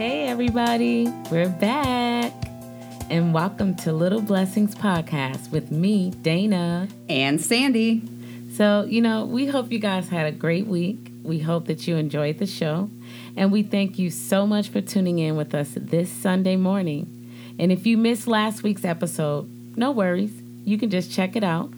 Hey, 0.00 0.28
everybody, 0.28 1.08
we're 1.30 1.50
back. 1.50 2.32
And 3.10 3.34
welcome 3.34 3.74
to 3.74 3.92
Little 3.92 4.22
Blessings 4.22 4.74
Podcast 4.74 5.50
with 5.50 5.70
me, 5.70 6.08
Dana. 6.22 6.88
And 7.10 7.38
Sandy. 7.38 8.00
So, 8.54 8.86
you 8.88 9.02
know, 9.02 9.26
we 9.26 9.46
hope 9.46 9.70
you 9.70 9.78
guys 9.78 10.08
had 10.08 10.24
a 10.24 10.32
great 10.32 10.66
week. 10.66 11.12
We 11.22 11.40
hope 11.40 11.66
that 11.66 11.86
you 11.86 11.96
enjoyed 11.96 12.38
the 12.38 12.46
show. 12.46 12.88
And 13.36 13.52
we 13.52 13.62
thank 13.62 13.98
you 13.98 14.08
so 14.08 14.46
much 14.46 14.70
for 14.70 14.80
tuning 14.80 15.18
in 15.18 15.36
with 15.36 15.54
us 15.54 15.72
this 15.76 16.10
Sunday 16.10 16.56
morning. 16.56 17.34
And 17.58 17.70
if 17.70 17.86
you 17.86 17.98
missed 17.98 18.26
last 18.26 18.62
week's 18.62 18.86
episode, 18.86 19.50
no 19.76 19.90
worries. 19.90 20.32
You 20.64 20.78
can 20.78 20.88
just 20.88 21.12
check 21.12 21.36
it 21.36 21.44
out 21.44 21.74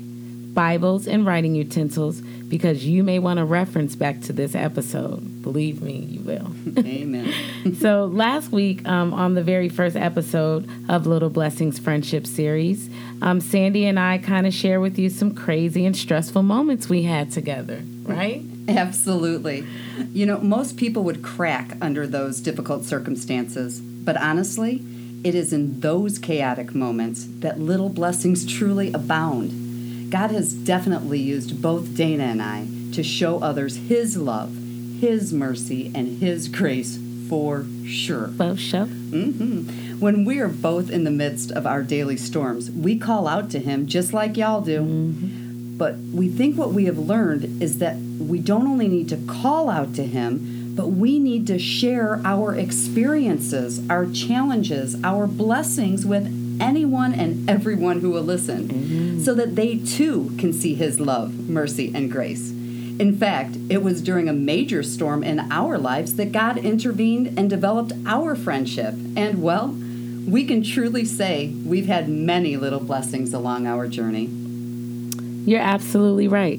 Bibles, 0.55 1.06
and 1.06 1.27
writing 1.27 1.55
utensils 1.55 2.22
because 2.48 2.86
you 2.86 3.05
may 3.05 3.19
want 3.19 3.36
to 3.36 3.45
reference 3.45 3.95
back 3.95 4.22
to 4.22 4.32
this 4.32 4.55
episode. 4.55 5.42
Believe 5.42 5.83
me, 5.83 5.98
you 5.98 6.20
will. 6.20 6.55
Amen. 6.78 7.74
so, 7.78 8.06
last 8.06 8.50
week, 8.50 8.88
um, 8.88 9.12
on 9.12 9.34
the 9.34 9.42
very 9.42 9.69
first 9.69 9.97
episode 9.97 10.66
of 10.88 11.06
Little 11.06 11.28
Blessings 11.28 11.78
Friendship 11.78 12.27
Series, 12.27 12.88
um, 13.20 13.42
Sandy 13.42 13.84
and 13.84 14.00
I 14.00 14.17
kind 14.17 14.47
of 14.47 14.55
share 14.55 14.80
with 14.80 14.98
you 14.98 15.11
some 15.11 15.34
crazy 15.34 15.84
and 15.84 15.94
stressful 15.94 16.42
moments 16.42 16.89
we 16.89 17.02
had 17.02 17.30
together, 17.30 17.83
right? 18.05 18.42
Absolutely. 18.69 19.67
You 20.12 20.27
know, 20.27 20.39
most 20.39 20.77
people 20.77 21.05
would 21.05 21.22
crack 21.22 21.77
under 21.81 22.06
those 22.06 22.41
difficult 22.41 22.84
circumstances, 22.84 23.81
but 23.81 24.17
honestly, 24.17 24.83
it 25.23 25.34
is 25.34 25.53
in 25.53 25.81
those 25.81 26.19
chaotic 26.19 26.75
moments 26.75 27.27
that 27.41 27.61
little 27.61 27.89
blessings 27.89 28.45
truly 28.45 28.92
abound. 28.92 30.11
God 30.11 30.31
has 30.31 30.53
definitely 30.53 31.19
used 31.19 31.61
both 31.61 31.97
Dana 31.97 32.25
and 32.25 32.42
I 32.42 32.67
to 32.92 33.03
show 33.03 33.41
others 33.41 33.77
His 33.77 34.17
love, 34.17 34.55
His 35.01 35.33
mercy, 35.33 35.91
and 35.95 36.19
His 36.19 36.48
grace 36.48 36.98
for 37.28 37.67
sure. 37.84 38.28
Both 38.28 38.61
show. 38.61 38.86
Mm-hmm. 38.86 39.98
When 39.98 40.25
we 40.25 40.39
are 40.39 40.48
both 40.48 40.91
in 40.91 41.05
the 41.05 41.11
midst 41.11 41.51
of 41.51 41.67
our 41.67 41.83
daily 41.83 42.17
storms, 42.17 42.70
we 42.70 42.98
call 42.98 43.27
out 43.27 43.51
to 43.51 43.58
Him 43.58 43.86
just 43.86 44.12
like 44.12 44.36
y'all 44.36 44.61
do. 44.61 44.80
Mm-hmm. 44.80 45.45
But 45.77 45.96
we 46.12 46.28
think 46.28 46.56
what 46.56 46.72
we 46.72 46.86
have 46.86 46.98
learned 46.98 47.62
is 47.62 47.78
that 47.78 47.96
we 47.96 48.38
don't 48.38 48.66
only 48.66 48.88
need 48.88 49.08
to 49.10 49.19
call 49.27 49.69
out 49.69 49.94
to 49.96 50.06
Him, 50.06 50.74
but 50.74 50.88
we 50.88 51.18
need 51.18 51.46
to 51.48 51.58
share 51.58 52.20
our 52.24 52.55
experiences, 52.55 53.80
our 53.91 54.06
challenges, 54.06 54.96
our 55.05 55.27
blessings 55.27 56.06
with 56.06 56.27
anyone 56.60 57.12
and 57.12 57.48
everyone 57.48 58.00
who 58.00 58.10
will 58.10 58.22
listen 58.22 58.68
mm-hmm. 58.68 59.20
so 59.20 59.34
that 59.34 59.55
they 59.55 59.77
too 59.78 60.34
can 60.38 60.52
see 60.52 60.74
His 60.74 60.98
love, 60.98 61.48
mercy, 61.48 61.92
and 61.94 62.11
grace. 62.11 62.50
In 62.98 63.14
fact, 63.14 63.58
it 63.68 63.83
was 63.83 64.00
during 64.00 64.27
a 64.27 64.33
major 64.33 64.83
storm 64.83 65.22
in 65.22 65.52
our 65.52 65.77
lives 65.77 66.16
that 66.16 66.33
God 66.33 66.56
intervened 66.56 67.38
and 67.38 67.50
developed 67.50 67.92
our 68.06 68.34
friendship. 68.34 68.94
And 69.14 69.42
well, 69.42 69.77
we 70.27 70.46
can 70.46 70.62
truly 70.62 71.05
say 71.05 71.48
we've 71.66 71.86
had 71.86 72.08
many 72.08 72.56
little 72.56 72.80
blessings 72.80 73.34
along 73.34 73.66
our 73.66 73.86
journey. 73.86 74.45
You're 75.47 75.61
absolutely 75.61 76.28
right. 76.28 76.58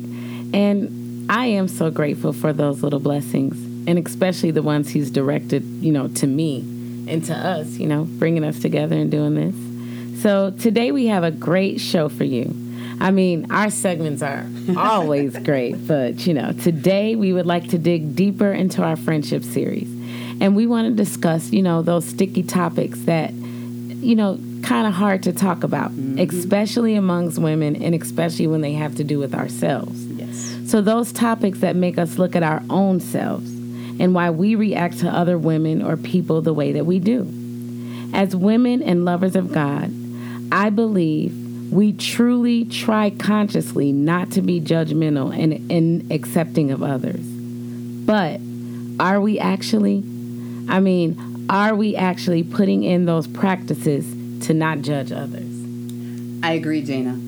And 0.54 1.30
I 1.30 1.48
am 1.48 1.68
so 1.68 1.92
grateful 1.92 2.34
for 2.34 2.54
those 2.54 2.82
little 2.82 3.02
blessings, 3.02 3.54
and 3.88 4.00
especially 4.08 4.52
the 4.52 4.64
ones 4.64 4.90
He's 4.90 5.12
directed, 5.12 5.64
you 5.64 5.92
know, 5.92 6.08
to 6.08 6.26
me 6.26 6.60
and 7.08 7.24
to 7.26 7.36
us, 7.36 7.78
you 7.78 7.86
know, 7.86 8.06
bringing 8.06 8.44
us 8.44 8.60
together 8.60 8.96
and 8.96 9.12
doing 9.12 9.36
this. 9.36 10.22
So 10.24 10.52
today 10.52 10.92
we 10.92 11.08
have 11.08 11.24
a 11.24 11.32
great 11.32 11.80
show 11.80 12.10
for 12.10 12.24
you. 12.24 12.56
I 13.00 13.12
mean, 13.12 13.52
our 13.52 13.70
segments 13.70 14.22
are 14.22 14.50
always 14.78 15.38
great, 15.38 15.86
but 15.86 16.26
you 16.26 16.34
know, 16.34 16.54
today 16.54 17.16
we 17.16 17.34
would 17.34 17.46
like 17.46 17.70
to 17.70 17.78
dig 17.78 18.16
deeper 18.16 18.52
into 18.52 18.82
our 18.82 18.96
friendship 18.96 19.44
series. 19.44 19.90
And 20.40 20.56
we 20.56 20.66
want 20.66 20.88
to 20.88 20.94
discuss, 20.94 21.52
you 21.52 21.62
know, 21.62 21.82
those 21.82 22.06
sticky 22.06 22.44
topics 22.44 23.00
that, 23.02 23.34
you 23.34 24.16
know, 24.16 24.40
kind 24.68 24.86
of 24.86 24.94
hard 24.94 25.24
to 25.24 25.32
talk 25.32 25.64
about, 25.64 25.92
mm-hmm. 25.92 26.20
especially 26.20 26.96
amongst 26.96 27.40
women 27.40 27.82
and 27.82 27.96
especially 27.96 28.48
when 28.48 28.60
they 28.60 28.74
have 28.74 28.96
to 28.96 29.04
do 29.04 29.18
with 29.18 29.34
ourselves. 29.34 30.06
Yes. 30.08 30.70
So, 30.70 30.82
those 30.82 31.14
topics 31.14 31.60
that 31.60 31.78
make 31.78 31.98
us 31.98 32.18
look 32.18 32.36
at 32.36 32.44
our 32.44 32.62
own 32.70 33.00
selves 33.00 33.50
and 34.00 34.14
why 34.14 34.30
we 34.30 34.56
react 34.56 35.00
to 35.00 35.10
other 35.10 35.38
women 35.38 35.82
or 35.82 35.96
people 35.96 36.42
the 36.42 36.54
way 36.54 36.74
that 36.74 36.86
we 36.86 37.00
do. 37.00 37.22
As 38.14 38.36
women 38.36 38.84
and 38.84 39.06
lovers 39.06 39.38
of 39.38 39.54
God, 39.54 39.92
I 40.52 40.70
believe 40.70 41.72
we 41.72 41.94
truly 41.94 42.66
try 42.66 43.10
consciously 43.10 43.94
not 43.94 44.32
to 44.32 44.42
be 44.42 44.60
judgmental 44.60 45.34
and, 45.34 45.72
and 45.72 46.12
accepting 46.12 46.72
of 46.72 46.84
others. 46.84 47.22
But 47.22 48.42
are 49.00 49.22
we 49.22 49.40
actually? 49.40 50.04
I 50.70 50.82
mean, 50.82 51.46
are 51.50 51.74
we 51.74 51.96
actually 51.96 52.44
putting 52.44 52.84
in 52.84 53.06
those 53.06 53.28
practices 53.28 54.17
to 54.48 54.54
not 54.54 54.82
judge 54.82 55.12
others? 55.12 55.54
I 56.42 56.54
agree, 56.54 56.82
Dana. 56.82 57.20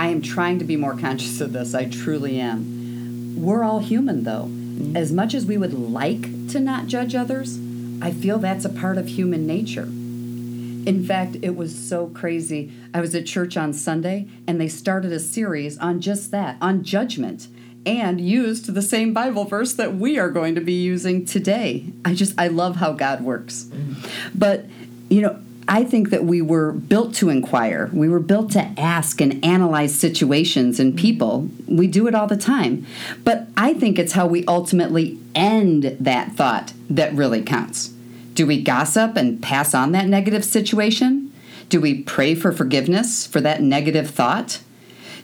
I 0.00 0.08
am 0.08 0.22
trying 0.22 0.60
to 0.60 0.64
be 0.64 0.76
more 0.76 0.96
conscious 0.98 1.40
of 1.40 1.52
this. 1.52 1.74
I 1.74 1.86
truly 1.86 2.40
am. 2.40 3.34
We're 3.36 3.64
all 3.64 3.80
human, 3.80 4.22
though. 4.22 4.44
Mm-hmm. 4.44 4.96
As 4.96 5.12
much 5.12 5.34
as 5.34 5.46
we 5.46 5.56
would 5.56 5.74
like 5.74 6.48
to 6.50 6.60
not 6.60 6.86
judge 6.86 7.16
others, 7.16 7.58
I 8.00 8.12
feel 8.12 8.38
that's 8.38 8.64
a 8.64 8.68
part 8.68 8.98
of 8.98 9.08
human 9.08 9.46
nature. 9.48 9.82
In 9.82 11.04
fact, 11.04 11.36
it 11.42 11.56
was 11.56 11.76
so 11.76 12.08
crazy. 12.08 12.70
I 12.92 13.00
was 13.00 13.14
at 13.16 13.26
church 13.26 13.56
on 13.56 13.72
Sunday 13.72 14.28
and 14.46 14.60
they 14.60 14.68
started 14.68 15.12
a 15.12 15.18
series 15.18 15.76
on 15.78 16.00
just 16.00 16.30
that, 16.30 16.56
on 16.60 16.84
judgment, 16.84 17.48
and 17.84 18.20
used 18.20 18.72
the 18.74 18.82
same 18.82 19.12
Bible 19.12 19.44
verse 19.44 19.72
that 19.74 19.94
we 19.94 20.18
are 20.18 20.30
going 20.30 20.54
to 20.54 20.60
be 20.60 20.74
using 20.74 21.24
today. 21.24 21.86
I 22.04 22.14
just, 22.14 22.38
I 22.38 22.46
love 22.48 22.76
how 22.76 22.92
God 22.92 23.22
works. 23.22 23.64
Mm-hmm. 23.64 24.38
But, 24.38 24.66
you 25.08 25.20
know, 25.20 25.40
I 25.66 25.84
think 25.84 26.10
that 26.10 26.24
we 26.24 26.42
were 26.42 26.72
built 26.72 27.14
to 27.16 27.30
inquire. 27.30 27.88
We 27.92 28.08
were 28.08 28.20
built 28.20 28.50
to 28.52 28.72
ask 28.78 29.20
and 29.20 29.42
analyze 29.44 29.94
situations 29.94 30.78
and 30.78 30.96
people. 30.96 31.48
We 31.66 31.86
do 31.86 32.06
it 32.06 32.14
all 32.14 32.26
the 32.26 32.36
time. 32.36 32.86
But 33.24 33.48
I 33.56 33.72
think 33.74 33.98
it's 33.98 34.12
how 34.12 34.26
we 34.26 34.44
ultimately 34.46 35.18
end 35.34 35.96
that 36.00 36.32
thought 36.32 36.72
that 36.90 37.14
really 37.14 37.42
counts. 37.42 37.88
Do 38.34 38.46
we 38.46 38.62
gossip 38.62 39.16
and 39.16 39.42
pass 39.42 39.74
on 39.74 39.92
that 39.92 40.06
negative 40.06 40.44
situation? 40.44 41.32
Do 41.68 41.80
we 41.80 42.02
pray 42.02 42.34
for 42.34 42.52
forgiveness 42.52 43.26
for 43.26 43.40
that 43.40 43.62
negative 43.62 44.10
thought? 44.10 44.60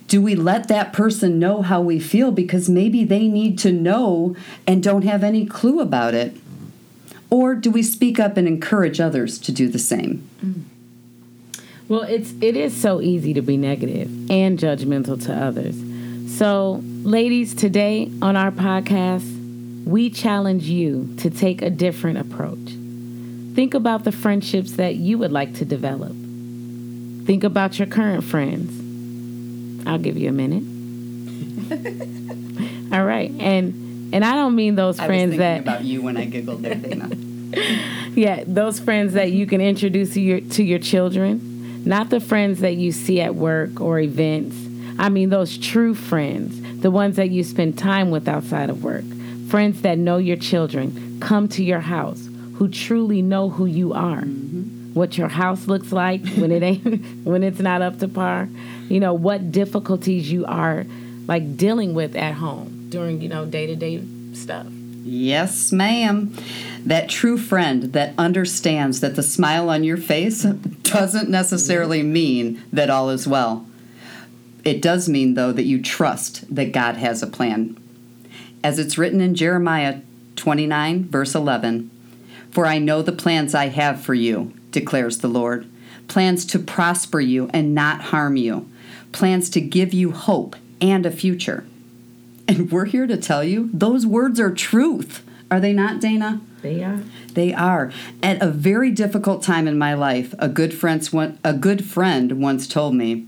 Do 0.07 0.21
we 0.21 0.35
let 0.35 0.67
that 0.67 0.91
person 0.91 1.39
know 1.39 1.61
how 1.61 1.81
we 1.81 1.99
feel 1.99 2.31
because 2.31 2.67
maybe 2.67 3.03
they 3.03 3.27
need 3.27 3.59
to 3.59 3.71
know 3.71 4.35
and 4.65 4.83
don't 4.83 5.03
have 5.03 5.23
any 5.23 5.45
clue 5.45 5.79
about 5.79 6.13
it? 6.13 6.35
Or 7.31 7.55
do 7.55 7.71
we 7.71 7.81
speak 7.81 8.19
up 8.19 8.35
and 8.35 8.47
encourage 8.47 8.99
others 8.99 9.39
to 9.39 9.53
do 9.53 9.69
the 9.69 9.79
same? 9.79 10.29
Well, 11.87 12.03
it's 12.03 12.33
it 12.41 12.55
is 12.55 12.75
so 12.75 13.01
easy 13.01 13.33
to 13.33 13.41
be 13.41 13.57
negative 13.57 14.07
and 14.29 14.59
judgmental 14.59 15.21
to 15.25 15.33
others. 15.33 15.75
So, 16.37 16.81
ladies, 17.03 17.55
today 17.55 18.11
on 18.21 18.35
our 18.35 18.51
podcast, 18.51 19.85
we 19.85 20.09
challenge 20.09 20.63
you 20.63 21.13
to 21.17 21.29
take 21.29 21.61
a 21.61 21.69
different 21.69 22.17
approach. 22.17 22.75
Think 23.55 23.73
about 23.73 24.03
the 24.03 24.11
friendships 24.11 24.73
that 24.73 24.95
you 24.95 25.17
would 25.17 25.31
like 25.31 25.55
to 25.55 25.65
develop. 25.65 26.13
Think 27.25 27.43
about 27.43 27.79
your 27.79 27.87
current 27.87 28.23
friends. 28.23 29.87
I'll 29.87 29.99
give 29.99 30.17
you 30.17 30.29
a 30.29 30.31
minute. 30.31 30.63
All 32.93 33.05
right, 33.05 33.31
and 33.39 33.90
and 34.13 34.25
I 34.25 34.35
don't 34.35 34.55
mean 34.55 34.75
those 34.75 34.99
I 34.99 35.07
friends 35.07 35.37
that 35.37 35.61
about 35.61 35.83
you 35.83 36.01
when 36.01 36.17
I 36.17 36.25
giggled 36.25 36.61
there, 36.63 36.75
Dana. 36.75 37.09
yeah, 38.15 38.43
those 38.45 38.79
friends 38.79 39.13
that 39.13 39.31
you 39.31 39.45
can 39.45 39.61
introduce 39.61 40.13
to 40.13 40.21
your 40.21 40.41
to 40.41 40.63
your 40.63 40.79
children, 40.79 41.83
not 41.85 42.09
the 42.09 42.19
friends 42.19 42.61
that 42.61 42.75
you 42.75 42.91
see 42.91 43.21
at 43.21 43.35
work 43.35 43.79
or 43.79 43.99
events. 43.99 44.55
I 44.99 45.09
mean 45.09 45.29
those 45.29 45.57
true 45.57 45.95
friends, 45.95 46.81
the 46.81 46.91
ones 46.91 47.15
that 47.15 47.29
you 47.29 47.43
spend 47.43 47.77
time 47.77 48.11
with 48.11 48.27
outside 48.27 48.69
of 48.69 48.83
work, 48.83 49.05
friends 49.49 49.81
that 49.81 49.97
know 49.97 50.17
your 50.17 50.37
children, 50.37 51.19
come 51.19 51.47
to 51.49 51.63
your 51.63 51.79
house, 51.79 52.29
who 52.55 52.67
truly 52.67 53.21
know 53.21 53.49
who 53.49 53.65
you 53.65 53.93
are. 53.93 54.21
Mm-hmm. 54.21 54.93
What 54.93 55.17
your 55.17 55.29
house 55.29 55.67
looks 55.67 55.93
like 55.93 56.25
when 56.35 56.51
it 56.51 56.63
ain't 56.63 57.05
when 57.23 57.43
it's 57.43 57.59
not 57.59 57.81
up 57.81 57.99
to 57.99 58.07
par. 58.07 58.49
You 58.89 58.99
know, 58.99 59.13
what 59.13 59.51
difficulties 59.51 60.29
you 60.29 60.45
are 60.45 60.85
like 61.27 61.55
dealing 61.55 61.93
with 61.93 62.15
at 62.17 62.33
home 62.33 62.80
during, 62.91 63.21
you 63.21 63.29
know, 63.29 63.45
day-to-day 63.45 64.03
stuff. 64.33 64.67
Yes, 65.03 65.71
ma'am. 65.71 66.35
That 66.85 67.09
true 67.09 67.37
friend 67.39 67.93
that 67.93 68.13
understands 68.19 68.99
that 68.99 69.15
the 69.15 69.23
smile 69.23 69.69
on 69.69 69.83
your 69.83 69.97
face 69.97 70.43
doesn't 70.43 71.29
necessarily 71.29 72.03
mean 72.03 72.61
that 72.71 72.91
all 72.91 73.09
is 73.09 73.27
well. 73.27 73.65
It 74.63 74.79
does 74.79 75.09
mean, 75.09 75.33
though, 75.33 75.51
that 75.51 75.65
you 75.65 75.81
trust 75.81 76.53
that 76.53 76.71
God 76.71 76.97
has 76.97 77.23
a 77.23 77.27
plan. 77.27 77.77
As 78.63 78.77
it's 78.77 78.97
written 78.97 79.21
in 79.21 79.33
Jeremiah 79.33 80.01
29, 80.35 81.05
verse 81.05 81.33
11. 81.33 81.89
For 82.51 82.67
I 82.67 82.77
know 82.77 83.01
the 83.01 83.11
plans 83.11 83.55
I 83.55 83.69
have 83.69 84.01
for 84.01 84.13
you, 84.13 84.53
declares 84.69 85.17
the 85.17 85.27
Lord 85.27 85.67
plans 86.07 86.45
to 86.45 86.59
prosper 86.59 87.21
you 87.21 87.49
and 87.53 87.73
not 87.73 88.01
harm 88.01 88.35
you, 88.35 88.69
plans 89.13 89.49
to 89.49 89.61
give 89.61 89.93
you 89.93 90.11
hope 90.11 90.57
and 90.81 91.05
a 91.05 91.11
future. 91.11 91.65
And 92.51 92.69
we're 92.69 92.83
here 92.83 93.07
to 93.07 93.15
tell 93.15 93.45
you 93.45 93.69
those 93.71 94.05
words 94.05 94.37
are 94.37 94.51
truth. 94.51 95.23
Are 95.49 95.61
they 95.61 95.71
not, 95.71 96.01
Dana? 96.01 96.41
They 96.61 96.83
are. 96.83 97.01
They 97.33 97.53
are. 97.53 97.93
At 98.21 98.41
a 98.41 98.47
very 98.47 98.91
difficult 98.91 99.41
time 99.41 99.69
in 99.69 99.77
my 99.77 99.93
life, 99.93 100.35
a 100.37 100.49
good 100.49 100.73
friend's 100.73 101.13
a 101.45 101.53
good 101.53 101.85
friend 101.85 102.41
once 102.41 102.67
told 102.67 102.93
me, 102.93 103.27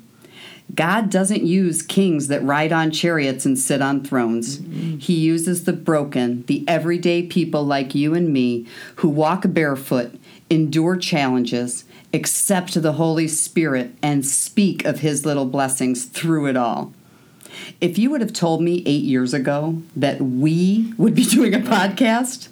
God 0.75 1.10
doesn't 1.10 1.46
use 1.46 1.81
kings 1.81 2.28
that 2.28 2.44
ride 2.44 2.74
on 2.74 2.92
chariots 2.92 3.46
and 3.46 3.58
sit 3.58 3.81
on 3.81 4.04
thrones. 4.04 4.60
Mm-hmm. 4.60 4.98
He 4.98 5.14
uses 5.14 5.64
the 5.64 5.74
broken, 5.74 6.44
the 6.48 6.66
everyday 6.68 7.24
people 7.24 7.64
like 7.64 7.96
you 7.96 8.14
and 8.14 8.34
me 8.34 8.68
who 8.98 9.08
walk 9.08 9.46
barefoot, 9.48 10.19
endure 10.50 10.98
challenges, 10.98 11.86
accept 12.14 12.81
the 12.81 12.94
Holy 12.94 13.30
Spirit, 13.30 13.96
and 14.02 14.26
speak 14.26 14.84
of 14.84 15.00
His 15.00 15.26
little 15.26 15.46
blessings 15.46 16.04
through 16.04 16.48
it 16.48 16.58
all. 16.58 16.92
If 17.81 17.98
you 17.98 18.10
would 18.12 18.22
have 18.22 18.34
told 18.34 18.62
me 18.62 18.84
eight 18.86 19.04
years 19.04 19.34
ago 19.34 19.81
that 19.96 20.22
we 20.22 20.94
would 20.98 21.16
be 21.16 21.25
doing 21.38 21.54
a 21.54 21.60
podcast, 21.60 22.48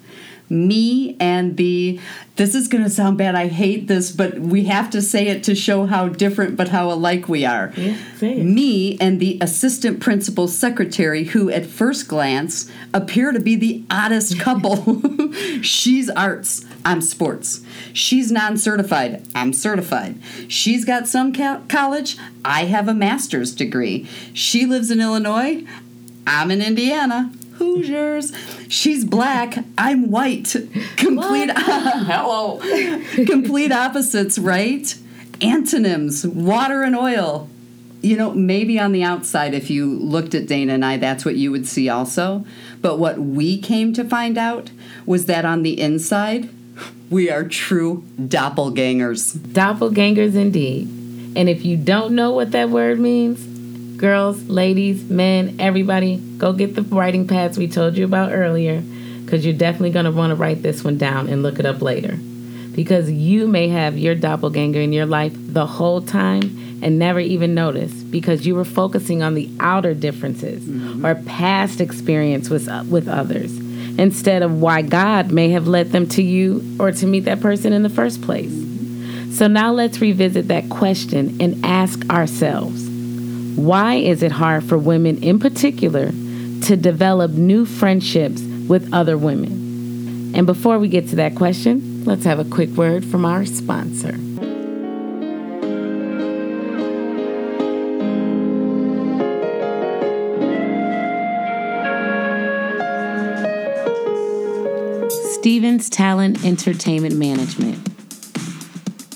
me 0.51 1.15
and 1.19 1.55
the 1.55 1.97
this 2.35 2.53
is 2.55 2.67
going 2.67 2.83
to 2.83 2.89
sound 2.89 3.17
bad 3.17 3.35
i 3.35 3.47
hate 3.47 3.87
this 3.87 4.11
but 4.11 4.37
we 4.37 4.65
have 4.65 4.89
to 4.89 5.01
say 5.01 5.27
it 5.27 5.43
to 5.45 5.55
show 5.55 5.85
how 5.85 6.09
different 6.09 6.57
but 6.57 6.67
how 6.67 6.91
alike 6.91 7.29
we 7.29 7.45
are. 7.45 7.71
Yeah, 7.77 7.95
me 8.19 8.97
and 8.99 9.19
the 9.19 9.37
assistant 9.39 10.01
principal 10.01 10.47
secretary 10.49 11.23
who 11.23 11.49
at 11.49 11.65
first 11.65 12.07
glance 12.09 12.69
appear 12.93 13.31
to 13.31 13.39
be 13.39 13.55
the 13.55 13.83
oddest 13.89 14.39
couple. 14.39 15.01
She's 15.61 16.09
arts 16.09 16.65
i'm 16.83 16.99
sports. 16.99 17.61
She's 17.93 18.29
non-certified 18.31 19.23
i'm 19.33 19.53
certified. 19.53 20.15
She's 20.49 20.83
got 20.83 21.07
some 21.07 21.31
ca- 21.33 21.61
college 21.69 22.17
i 22.43 22.65
have 22.65 22.89
a 22.89 22.93
master's 22.93 23.55
degree. 23.55 24.05
She 24.33 24.65
lives 24.65 24.91
in 24.91 24.99
illinois 24.99 25.63
i'm 26.27 26.51
in 26.51 26.61
indiana 26.61 27.31
Hoosiers. 27.61 28.33
She's 28.69 29.05
black. 29.05 29.63
I'm 29.77 30.09
white. 30.09 30.55
Complete. 30.95 31.51
Hello. 31.55 32.59
complete 33.25 33.71
opposites, 33.71 34.39
right? 34.39 34.95
Antonyms: 35.41 36.25
water 36.25 36.81
and 36.81 36.95
oil. 36.95 37.47
You 38.01 38.17
know, 38.17 38.31
maybe 38.33 38.79
on 38.79 38.93
the 38.93 39.03
outside, 39.03 39.53
if 39.53 39.69
you 39.69 39.85
looked 39.93 40.33
at 40.33 40.47
Dana 40.47 40.73
and 40.73 40.83
I, 40.83 40.97
that's 40.97 41.23
what 41.23 41.35
you 41.35 41.51
would 41.51 41.67
see 41.67 41.87
also. 41.87 42.43
But 42.81 42.97
what 42.97 43.19
we 43.19 43.61
came 43.61 43.93
to 43.93 44.03
find 44.03 44.39
out 44.39 44.71
was 45.05 45.27
that 45.27 45.45
on 45.45 45.61
the 45.61 45.79
inside, 45.79 46.49
we 47.11 47.29
are 47.29 47.43
true 47.43 48.03
doppelgangers. 48.19 49.37
Doppelgangers 49.37 50.33
indeed. 50.33 50.87
And 51.35 51.47
if 51.47 51.63
you 51.63 51.77
don't 51.77 52.15
know 52.15 52.31
what 52.31 52.51
that 52.51 52.71
word 52.71 52.99
means, 52.99 53.50
girls, 54.01 54.49
ladies, 54.49 55.07
men, 55.09 55.57
everybody, 55.59 56.17
go 56.17 56.51
get 56.53 56.73
the 56.73 56.81
writing 56.81 57.27
pads 57.27 57.55
we 57.55 57.67
told 57.67 57.95
you 57.95 58.03
about 58.03 58.31
earlier 58.31 58.81
because 59.23 59.45
you're 59.45 59.53
definitely 59.53 59.91
going 59.91 60.05
to 60.05 60.11
want 60.11 60.31
to 60.31 60.35
write 60.35 60.63
this 60.63 60.83
one 60.83 60.97
down 60.97 61.29
and 61.29 61.43
look 61.43 61.59
it 61.59 61.67
up 61.67 61.83
later. 61.83 62.17
Because 62.73 63.11
you 63.11 63.47
may 63.47 63.67
have 63.67 63.99
your 63.99 64.15
doppelganger 64.15 64.79
in 64.79 64.91
your 64.91 65.05
life 65.05 65.33
the 65.35 65.67
whole 65.67 66.01
time 66.01 66.79
and 66.81 66.97
never 66.97 67.19
even 67.19 67.53
notice 67.53 67.93
because 67.93 68.45
you 68.45 68.55
were 68.55 68.65
focusing 68.65 69.21
on 69.21 69.35
the 69.35 69.47
outer 69.59 69.93
differences 69.93 70.63
mm-hmm. 70.63 71.05
or 71.05 71.13
past 71.23 71.79
experience 71.79 72.49
with, 72.49 72.67
uh, 72.67 72.83
with 72.89 73.07
others 73.07 73.55
instead 73.99 74.41
of 74.41 74.59
why 74.59 74.81
God 74.81 75.31
may 75.31 75.49
have 75.49 75.67
led 75.67 75.91
them 75.91 76.07
to 76.09 76.23
you 76.23 76.77
or 76.79 76.91
to 76.91 77.05
meet 77.05 77.25
that 77.25 77.39
person 77.39 77.71
in 77.71 77.83
the 77.83 77.89
first 77.89 78.23
place. 78.23 78.51
So 79.37 79.47
now 79.47 79.71
let's 79.71 80.01
revisit 80.01 80.47
that 80.47 80.69
question 80.69 81.37
and 81.39 81.63
ask 81.63 82.09
ourselves 82.09 82.90
why 83.55 83.95
is 83.95 84.23
it 84.23 84.31
hard 84.31 84.63
for 84.63 84.77
women 84.77 85.21
in 85.23 85.39
particular 85.39 86.11
to 86.63 86.77
develop 86.77 87.31
new 87.31 87.65
friendships 87.65 88.41
with 88.41 88.93
other 88.93 89.17
women? 89.17 90.33
And 90.33 90.45
before 90.45 90.79
we 90.79 90.87
get 90.87 91.09
to 91.09 91.17
that 91.17 91.35
question, 91.35 92.05
let's 92.05 92.23
have 92.23 92.39
a 92.39 92.45
quick 92.45 92.69
word 92.71 93.03
from 93.03 93.25
our 93.25 93.45
sponsor. 93.45 94.17
Stevens 105.33 105.89
Talent 105.89 106.45
Entertainment 106.45 107.15
Management, 107.15 107.89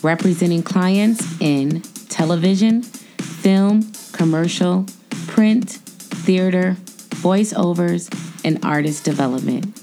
representing 0.04 0.64
clients 0.64 1.40
in 1.40 1.82
television, 2.10 2.82
film, 2.82 3.84
commercial, 4.15 4.85
print, 5.27 5.69
theater, 5.69 6.77
voiceovers, 7.21 8.09
and 8.44 8.63
artist 8.63 9.03
development. 9.03 9.77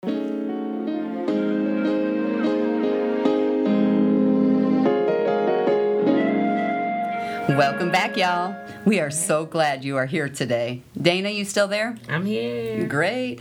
Welcome 7.56 7.92
back, 7.92 8.16
y'all. 8.16 8.56
We 8.84 8.98
are 8.98 9.12
so 9.12 9.46
glad 9.46 9.84
you 9.84 9.96
are 9.96 10.06
here 10.06 10.28
today. 10.28 10.82
Dana, 11.00 11.28
you 11.28 11.44
still 11.44 11.68
there? 11.68 11.96
I'm 12.08 12.26
here. 12.26 12.84
Great. 12.86 13.40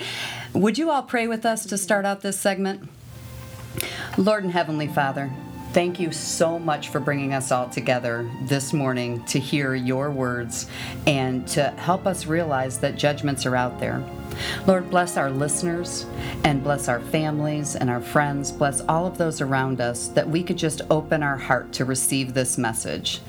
Would 0.53 0.77
you 0.77 0.91
all 0.91 1.01
pray 1.01 1.27
with 1.27 1.47
us 1.47 1.65
to 1.65 1.79
start 1.79 2.05
out 2.05 2.21
this 2.21 2.39
segment? 2.39 2.87
Lord 4.15 4.43
and 4.43 4.53
Heavenly 4.53 4.85
Father, 4.85 5.31
thank 5.73 5.99
you 5.99 6.11
so 6.11 6.59
much 6.59 6.89
for 6.89 6.99
bringing 6.99 7.33
us 7.33 7.51
all 7.51 7.67
together 7.67 8.29
this 8.43 8.73
morning 8.73 9.23
to 9.25 9.39
hear 9.39 9.73
your 9.73 10.11
words 10.11 10.67
and 11.07 11.47
to 11.47 11.63
help 11.71 12.05
us 12.05 12.27
realize 12.27 12.77
that 12.77 12.95
judgments 12.95 13.43
are 13.47 13.55
out 13.55 13.79
there. 13.79 14.03
Lord, 14.67 14.91
bless 14.91 15.17
our 15.17 15.31
listeners 15.31 16.05
and 16.43 16.63
bless 16.63 16.87
our 16.87 16.99
families 16.99 17.75
and 17.75 17.89
our 17.89 18.01
friends. 18.01 18.51
Bless 18.51 18.81
all 18.81 19.07
of 19.07 19.17
those 19.17 19.41
around 19.41 19.81
us 19.81 20.09
that 20.09 20.29
we 20.29 20.43
could 20.43 20.57
just 20.57 20.81
open 20.91 21.23
our 21.23 21.37
heart 21.37 21.73
to 21.73 21.85
receive 21.85 22.35
this 22.35 22.55
message. 22.59 23.19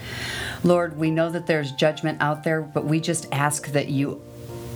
Lord, 0.63 0.99
we 0.99 1.11
know 1.11 1.31
that 1.31 1.47
there's 1.47 1.73
judgment 1.73 2.21
out 2.21 2.45
there, 2.45 2.61
but 2.61 2.85
we 2.85 3.01
just 3.01 3.27
ask 3.33 3.69
that 3.69 3.89
you 3.89 4.21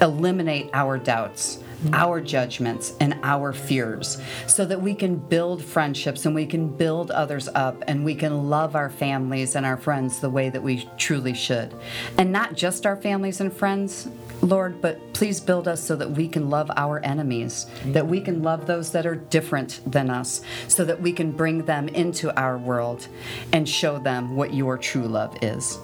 eliminate 0.00 0.70
our 0.72 0.96
doubts 0.96 1.58
our 1.92 2.20
judgments 2.20 2.94
and 3.00 3.18
our 3.22 3.52
fears 3.52 4.20
so 4.46 4.64
that 4.64 4.80
we 4.80 4.94
can 4.94 5.16
build 5.16 5.62
friendships 5.62 6.26
and 6.26 6.34
we 6.34 6.46
can 6.46 6.68
build 6.68 7.10
others 7.10 7.48
up 7.54 7.82
and 7.86 8.04
we 8.04 8.14
can 8.14 8.48
love 8.48 8.74
our 8.74 8.90
families 8.90 9.54
and 9.54 9.64
our 9.64 9.76
friends 9.76 10.20
the 10.20 10.30
way 10.30 10.50
that 10.50 10.62
we 10.62 10.88
truly 10.96 11.34
should. 11.34 11.74
And 12.16 12.32
not 12.32 12.54
just 12.54 12.86
our 12.86 12.96
families 12.96 13.40
and 13.40 13.52
friends, 13.52 14.08
Lord, 14.40 14.80
but 14.80 15.12
please 15.12 15.40
build 15.40 15.66
us 15.66 15.82
so 15.82 15.96
that 15.96 16.10
we 16.10 16.28
can 16.28 16.48
love 16.48 16.70
our 16.76 17.00
enemies, 17.00 17.66
that 17.86 18.06
we 18.06 18.20
can 18.20 18.42
love 18.42 18.66
those 18.66 18.92
that 18.92 19.06
are 19.06 19.16
different 19.16 19.80
than 19.86 20.10
us, 20.10 20.42
so 20.68 20.84
that 20.84 21.00
we 21.00 21.12
can 21.12 21.32
bring 21.32 21.64
them 21.64 21.88
into 21.88 22.34
our 22.38 22.56
world 22.56 23.08
and 23.52 23.68
show 23.68 23.98
them 23.98 24.36
what 24.36 24.54
your 24.54 24.78
true 24.78 25.08
love 25.08 25.36
is. 25.42 25.78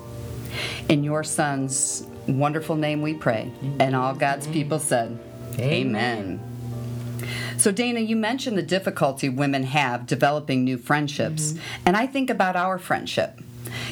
In 0.88 1.02
your 1.02 1.24
Son's 1.24 2.06
wonderful 2.28 2.76
name 2.76 3.02
we 3.02 3.14
pray, 3.14 3.50
and 3.80 3.94
all 3.96 4.14
God's 4.14 4.46
people 4.46 4.78
said, 4.78 5.18
Amen. 5.58 6.40
So, 7.56 7.70
Dana, 7.70 8.00
you 8.00 8.16
mentioned 8.16 8.58
the 8.58 8.62
difficulty 8.62 9.28
women 9.28 9.62
have 9.64 10.06
developing 10.06 10.64
new 10.64 10.76
friendships, 10.76 11.52
mm-hmm. 11.52 11.82
and 11.86 11.96
I 11.96 12.06
think 12.06 12.28
about 12.28 12.56
our 12.56 12.78
friendship. 12.78 13.40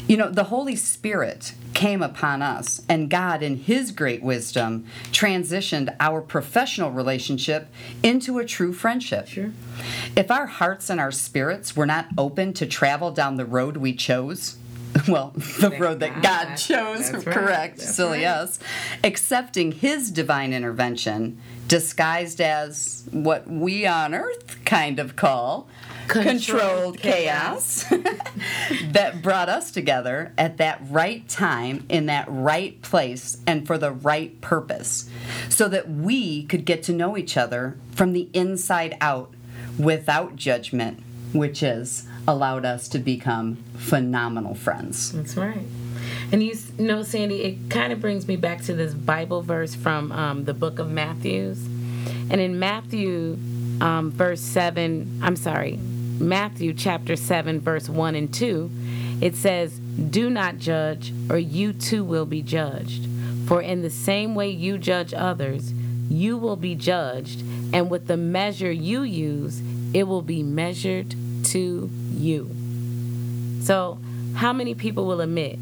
You 0.06 0.16
know, 0.16 0.30
the 0.30 0.44
Holy 0.44 0.76
Spirit 0.76 1.54
came 1.74 2.02
upon 2.02 2.42
us, 2.42 2.82
and 2.88 3.10
God, 3.10 3.42
in 3.42 3.56
His 3.56 3.90
great 3.92 4.22
wisdom, 4.22 4.86
transitioned 5.10 5.94
our 6.00 6.20
professional 6.20 6.90
relationship 6.90 7.68
into 8.02 8.38
a 8.38 8.44
true 8.44 8.72
friendship. 8.72 9.28
Sure. 9.28 9.52
If 10.16 10.30
our 10.30 10.46
hearts 10.46 10.90
and 10.90 11.00
our 11.00 11.12
spirits 11.12 11.76
were 11.76 11.86
not 11.86 12.08
open 12.18 12.52
to 12.54 12.66
travel 12.66 13.10
down 13.10 13.36
the 13.36 13.46
road 13.46 13.76
we 13.76 13.94
chose, 13.94 14.56
well, 15.08 15.32
the 15.60 15.74
road 15.78 16.00
that 16.00 16.22
God 16.22 16.56
chose, 16.56 17.10
That's 17.10 17.24
correct, 17.24 17.78
right. 17.78 17.80
silly 17.80 18.24
right. 18.24 18.34
us, 18.34 18.58
accepting 19.02 19.72
His 19.72 20.10
divine 20.10 20.52
intervention, 20.52 21.40
disguised 21.72 22.38
as 22.38 23.02
what 23.12 23.48
we 23.48 23.86
on 23.86 24.12
earth 24.12 24.62
kind 24.66 24.98
of 24.98 25.16
call 25.16 25.66
controlled 26.06 26.98
chaos 26.98 27.84
that 28.90 29.22
brought 29.22 29.48
us 29.48 29.70
together 29.70 30.34
at 30.36 30.58
that 30.58 30.78
right 30.90 31.26
time, 31.30 31.82
in 31.88 32.04
that 32.04 32.26
right 32.28 32.82
place, 32.82 33.38
and 33.46 33.66
for 33.66 33.78
the 33.78 33.90
right 33.90 34.38
purpose, 34.42 35.08
so 35.48 35.66
that 35.66 35.88
we 35.88 36.44
could 36.44 36.66
get 36.66 36.82
to 36.82 36.92
know 36.92 37.16
each 37.16 37.38
other 37.38 37.78
from 37.92 38.12
the 38.12 38.28
inside 38.34 38.94
out 39.00 39.32
without 39.78 40.36
judgment, 40.36 41.02
which 41.32 41.60
has 41.60 42.06
allowed 42.28 42.66
us 42.66 42.86
to 42.86 42.98
become 42.98 43.56
phenomenal 43.78 44.54
friends. 44.54 45.12
That's 45.12 45.38
right. 45.38 45.64
And 46.32 46.42
you 46.42 46.56
know, 46.78 47.02
Sandy, 47.02 47.42
it 47.42 47.68
kind 47.68 47.92
of 47.92 48.00
brings 48.00 48.26
me 48.26 48.36
back 48.36 48.62
to 48.62 48.74
this 48.74 48.94
Bible 48.94 49.42
verse 49.42 49.74
from 49.74 50.10
um, 50.12 50.44
the 50.44 50.54
book 50.54 50.78
of 50.78 50.90
Matthews. 50.90 51.62
And 52.30 52.40
in 52.40 52.58
Matthew, 52.58 53.36
um, 53.82 54.10
verse 54.10 54.40
7, 54.40 55.20
I'm 55.22 55.36
sorry, 55.36 55.78
Matthew 56.18 56.72
chapter 56.72 57.16
7, 57.16 57.60
verse 57.60 57.86
1 57.86 58.14
and 58.14 58.32
2, 58.32 58.70
it 59.20 59.36
says, 59.36 59.78
Do 59.78 60.30
not 60.30 60.56
judge, 60.56 61.12
or 61.28 61.36
you 61.36 61.74
too 61.74 62.02
will 62.02 62.24
be 62.24 62.40
judged. 62.40 63.06
For 63.46 63.60
in 63.60 63.82
the 63.82 63.90
same 63.90 64.34
way 64.34 64.48
you 64.48 64.78
judge 64.78 65.12
others, 65.12 65.74
you 66.08 66.38
will 66.38 66.56
be 66.56 66.74
judged, 66.74 67.42
and 67.74 67.90
with 67.90 68.06
the 68.06 68.16
measure 68.16 68.72
you 68.72 69.02
use, 69.02 69.60
it 69.92 70.04
will 70.04 70.22
be 70.22 70.42
measured 70.42 71.14
to 71.44 71.90
you. 72.10 72.50
So, 73.60 73.98
how 74.34 74.54
many 74.54 74.74
people 74.74 75.04
will 75.04 75.20
admit 75.20 75.58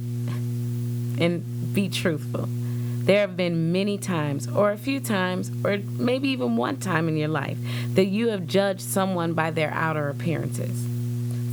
and 1.21 1.75
be 1.75 1.89
truthful? 1.89 2.49
There 2.49 3.21
have 3.21 3.37
been 3.37 3.73
many 3.73 3.99
times, 3.99 4.47
or 4.49 4.71
a 4.73 4.77
few 4.77 5.00
times, 5.00 5.50
or 5.65 5.79
maybe 5.79 6.29
even 6.29 6.57
one 6.57 6.77
time 6.77 7.09
in 7.09 7.17
your 7.17 7.29
life, 7.29 7.59
that 7.95 8.07
you 8.07 8.29
have 8.29 8.47
judged 8.47 8.83
someone 8.83 9.33
by 9.33 9.50
their 9.50 9.71
outer 9.73 10.09
appearances. 10.09 10.87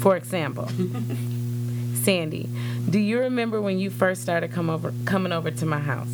For 0.02 0.16
example, 0.16 0.70
Sandy, 1.96 2.50
do 2.90 3.00
you 3.00 3.20
remember 3.20 3.62
when 3.62 3.80
you 3.80 3.90
first 3.90 4.22
started 4.22 4.52
come 4.52 4.70
over, 4.70 4.94
coming 5.06 5.32
over 5.32 5.50
to 5.52 5.66
my 5.66 5.80
house? 5.80 6.10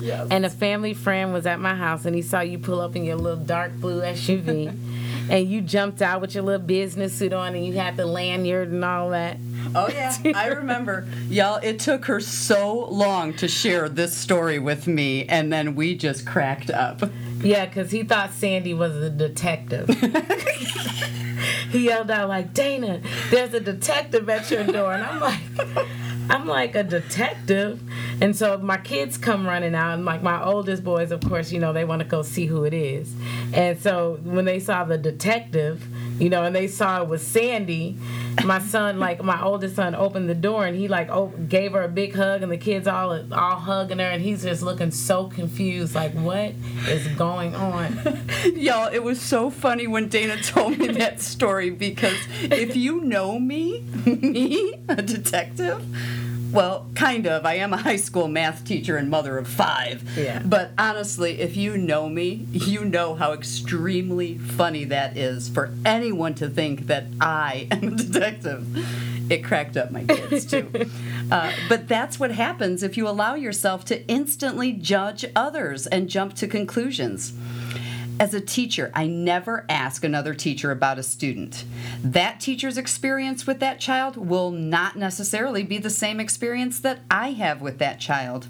Yes. 0.00 0.28
and 0.30 0.46
a 0.46 0.50
family 0.50 0.94
friend 0.94 1.32
was 1.34 1.44
at 1.44 1.60
my 1.60 1.74
house 1.74 2.06
and 2.06 2.16
he 2.16 2.22
saw 2.22 2.40
you 2.40 2.58
pull 2.58 2.80
up 2.80 2.96
in 2.96 3.04
your 3.04 3.16
little 3.16 3.44
dark 3.44 3.72
blue 3.74 4.00
SUV 4.00 4.74
and 5.30 5.46
you 5.46 5.60
jumped 5.60 6.00
out 6.00 6.22
with 6.22 6.34
your 6.34 6.42
little 6.42 6.66
business 6.66 7.12
suit 7.14 7.34
on 7.34 7.54
and 7.54 7.66
you 7.66 7.74
had 7.74 7.98
the 7.98 8.06
lanyard 8.06 8.68
and 8.70 8.82
all 8.82 9.10
that. 9.10 9.36
Oh 9.74 9.88
yeah, 9.88 10.16
I 10.34 10.48
remember. 10.48 11.06
Y'all, 11.28 11.60
it 11.62 11.78
took 11.78 12.06
her 12.06 12.18
so 12.18 12.86
long 12.86 13.34
to 13.34 13.46
share 13.46 13.88
this 13.88 14.16
story 14.16 14.58
with 14.58 14.88
me, 14.88 15.26
and 15.26 15.52
then 15.52 15.76
we 15.76 15.96
just 15.96 16.26
cracked 16.26 16.70
up. 16.70 17.02
Yeah, 17.40 17.66
because 17.66 17.92
he 17.92 18.02
thought 18.02 18.32
Sandy 18.32 18.74
was 18.74 18.96
a 18.96 19.10
detective. 19.10 19.88
he 21.70 21.86
yelled 21.86 22.10
out 22.10 22.28
like, 22.28 22.52
Dana, 22.52 23.00
there's 23.30 23.54
a 23.54 23.60
detective 23.60 24.28
at 24.28 24.50
your 24.50 24.64
door. 24.64 24.92
And 24.92 25.04
I'm 25.04 25.20
like, 25.20 25.40
I'm 26.28 26.46
like 26.46 26.74
a 26.74 26.82
detective. 26.82 27.80
And 28.20 28.36
so 28.36 28.58
my 28.58 28.76
kids 28.76 29.16
come 29.16 29.46
running 29.46 29.74
out, 29.76 29.94
and 29.94 30.04
like 30.04 30.22
my 30.22 30.42
oldest 30.44 30.82
boys, 30.82 31.12
of 31.12 31.20
course, 31.20 31.52
you 31.52 31.60
know, 31.60 31.72
they 31.72 31.84
want 31.84 32.02
to 32.02 32.08
go 32.08 32.22
see 32.22 32.46
who 32.46 32.64
it 32.64 32.74
is. 32.74 33.14
And 33.52 33.78
so 33.80 34.18
when 34.24 34.44
they 34.44 34.58
saw 34.58 34.84
the 34.84 34.98
detective, 34.98 35.86
you 36.20 36.28
know, 36.28 36.44
and 36.44 36.54
they 36.54 36.68
saw 36.68 37.02
it 37.02 37.08
was 37.08 37.26
Sandy, 37.26 37.96
my 38.44 38.58
son, 38.58 38.98
like 38.98 39.22
my 39.24 39.42
oldest 39.42 39.76
son, 39.76 39.94
opened 39.94 40.28
the 40.28 40.34
door 40.34 40.66
and 40.66 40.76
he 40.76 40.86
like 40.86 41.08
op- 41.08 41.48
gave 41.48 41.72
her 41.72 41.82
a 41.82 41.88
big 41.88 42.14
hug, 42.14 42.42
and 42.42 42.52
the 42.52 42.58
kids 42.58 42.86
all 42.86 43.12
all 43.32 43.56
hugging 43.56 43.98
her, 43.98 44.04
and 44.04 44.22
he's 44.22 44.42
just 44.42 44.62
looking 44.62 44.90
so 44.90 45.26
confused, 45.26 45.94
like 45.94 46.12
what 46.12 46.52
is 46.86 47.06
going 47.16 47.54
on? 47.54 47.98
Y'all, 48.54 48.92
it 48.92 49.02
was 49.02 49.20
so 49.20 49.50
funny 49.50 49.86
when 49.86 50.08
Dana 50.08 50.40
told 50.42 50.78
me 50.78 50.88
that 50.88 51.20
story 51.20 51.70
because 51.70 52.16
if 52.42 52.76
you 52.76 53.00
know 53.00 53.38
me, 53.38 53.80
me, 54.04 54.74
a 54.88 55.02
detective, 55.02 55.82
well, 56.52 56.86
kind 56.94 57.26
of. 57.26 57.46
I 57.46 57.54
am 57.54 57.72
a 57.72 57.76
high 57.76 57.96
school 57.96 58.28
math 58.28 58.64
teacher 58.64 58.96
and 58.96 59.08
mother 59.10 59.38
of 59.38 59.48
five. 59.48 60.02
Yeah. 60.16 60.42
But 60.44 60.72
honestly, 60.78 61.40
if 61.40 61.56
you 61.56 61.76
know 61.76 62.08
me, 62.08 62.46
you 62.52 62.84
know 62.84 63.14
how 63.14 63.32
extremely 63.32 64.38
funny 64.38 64.84
that 64.84 65.16
is 65.16 65.48
for 65.48 65.72
anyone 65.84 66.34
to 66.34 66.48
think 66.48 66.86
that 66.86 67.06
I 67.20 67.68
am 67.70 67.94
a 67.94 67.96
detective. 67.96 68.66
It 69.30 69.44
cracked 69.44 69.76
up 69.76 69.92
my 69.92 70.04
kids 70.04 70.44
too. 70.44 70.90
uh, 71.30 71.52
but 71.68 71.86
that's 71.86 72.18
what 72.18 72.32
happens 72.32 72.82
if 72.82 72.96
you 72.96 73.08
allow 73.08 73.34
yourself 73.34 73.84
to 73.86 74.06
instantly 74.08 74.72
judge 74.72 75.24
others 75.36 75.86
and 75.86 76.08
jump 76.08 76.34
to 76.34 76.48
conclusions. 76.48 77.32
As 78.20 78.34
a 78.34 78.40
teacher, 78.40 78.92
I 78.94 79.06
never 79.06 79.64
ask 79.70 80.04
another 80.04 80.34
teacher 80.34 80.70
about 80.70 80.98
a 80.98 81.02
student. 81.02 81.64
That 82.04 82.38
teacher's 82.38 82.76
experience 82.76 83.46
with 83.46 83.60
that 83.60 83.80
child 83.80 84.18
will 84.18 84.50
not 84.50 84.94
necessarily 84.94 85.62
be 85.62 85.78
the 85.78 85.88
same 85.88 86.20
experience 86.20 86.80
that 86.80 87.00
I 87.10 87.30
have 87.30 87.62
with 87.62 87.78
that 87.78 87.98
child. 87.98 88.46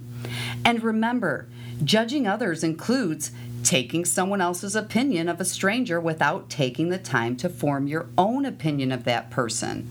And 0.63 0.83
remember, 0.83 1.47
judging 1.83 2.27
others 2.27 2.63
includes 2.63 3.31
taking 3.63 4.05
someone 4.05 4.41
else's 4.41 4.75
opinion 4.75 5.27
of 5.27 5.41
a 5.41 5.45
stranger 5.45 5.99
without 5.99 6.51
taking 6.51 6.89
the 6.89 6.99
time 6.99 7.35
to 7.37 7.49
form 7.49 7.87
your 7.87 8.05
own 8.17 8.45
opinion 8.45 8.91
of 8.91 9.05
that 9.05 9.31
person. 9.31 9.89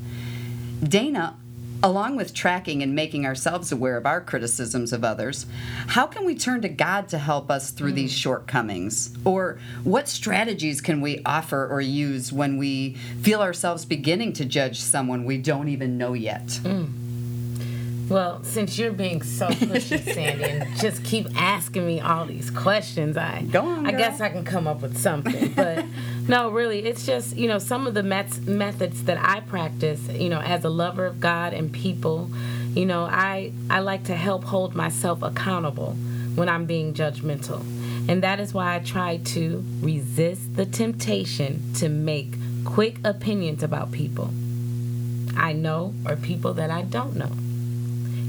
Dana, 0.83 1.37
along 1.83 2.17
with 2.17 2.33
tracking 2.33 2.83
and 2.83 2.95
making 2.95 3.27
ourselves 3.27 3.73
aware 3.73 3.97
of 3.97 4.07
our 4.07 4.21
criticisms 4.21 4.93
of 4.93 5.05
others, 5.05 5.47
how 5.89 6.07
can 6.07 6.25
we 6.25 6.35
turn 6.35 6.63
to 6.63 6.69
God 6.69 7.09
to 7.09 7.19
help 7.19 7.51
us 7.51 7.71
through 7.71 7.93
these 7.93 8.13
mm. 8.13 8.19
shortcomings? 8.19 9.17
Or 9.25 9.59
what 9.85 10.09
strategies 10.09 10.81
can 10.81 11.01
we 11.01 11.21
offer 11.27 11.67
or 11.67 11.81
use 11.81 12.33
when 12.33 12.57
we 12.57 12.95
feel 13.21 13.43
ourselves 13.43 13.85
beginning 13.85 14.33
to 14.35 14.45
judge 14.45 14.81
someone 14.81 15.25
we 15.25 15.39
don't 15.39 15.69
even 15.69 15.99
know 15.99 16.13
yet? 16.13 16.47
Mm. 16.47 17.03
Well, 18.09 18.45
since 18.45 18.79
you're 18.79 18.93
being 18.93 19.23
so 19.23 19.49
pushy, 19.49 19.99
Sandy, 19.99 20.45
and 20.45 20.77
just 20.77 21.03
keep 21.03 21.29
asking 21.35 21.87
me 21.87 22.01
all 22.01 22.27
these 22.27 22.51
questions, 22.51 23.17
I 23.17 23.43
Go 23.43 23.63
on, 23.63 23.87
I 23.87 23.93
guess 23.93 24.21
I 24.21 24.29
can 24.29 24.45
come 24.45 24.67
up 24.67 24.83
with 24.83 24.99
something. 24.99 25.55
But 25.55 25.87
no, 26.29 26.51
really, 26.51 26.81
it's 26.81 27.05
just 27.05 27.37
you 27.37 27.49
know 27.49 27.59
some 27.59 27.87
of 27.87 27.95
the 27.95 28.03
met- 28.03 28.47
methods 28.47 29.05
that 29.05 29.19
I 29.19 29.41
practice. 29.41 30.07
You 30.09 30.29
know, 30.29 30.41
as 30.41 30.65
a 30.65 30.71
lover 30.71 31.07
of 31.07 31.21
God 31.21 31.53
and 31.53 31.73
people, 31.73 32.31
you 32.75 32.87
know, 32.87 33.05
I 33.05 33.53
I 33.71 33.81
like 33.81 34.05
to 34.05 34.17
help 34.17 34.45
hold 34.45 34.75
myself 34.75 35.23
accountable 35.23 35.93
when 36.35 36.49
I'm 36.49 36.67
being 36.67 36.95
judgmental, 36.95 37.61
and 38.09 38.23
that 38.23 38.41
is 38.41 38.55
why 38.55 38.77
I 38.77 38.79
try 38.81 39.19
to 39.19 39.65
resist 39.81 40.57
the 40.57 40.67
temptation 40.67 41.73
to 41.75 41.89
make 41.89 42.35
quick 42.65 42.99
opinions 43.05 43.63
about 43.63 43.93
people 43.93 44.31
I 45.37 45.53
know 45.53 45.95
or 46.07 46.17
people 46.17 46.55
that 46.55 46.71
I 46.71 46.83
don't 46.83 47.17
know. 47.17 47.31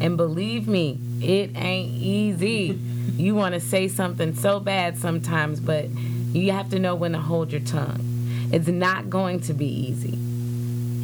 And 0.04 0.18
believe 0.18 0.68
me, 0.68 1.00
it 1.22 1.52
ain't 1.56 1.92
easy. 1.92 2.80
you 3.16 3.36
want 3.36 3.54
to 3.54 3.60
say 3.60 3.88
something 3.88 4.34
so 4.34 4.60
bad 4.60 4.98
sometimes, 4.98 5.60
but 5.60 5.86
you 6.34 6.52
have 6.52 6.70
to 6.70 6.80
know 6.80 6.96
when 6.96 7.14
to 7.14 7.20
hold 7.20 7.52
your 7.52 7.62
tongue. 7.62 8.50
It's 8.52 8.68
not 8.68 9.10
going 9.10 9.40
to 9.42 9.54
be 9.54 9.68
easy. 9.68 10.18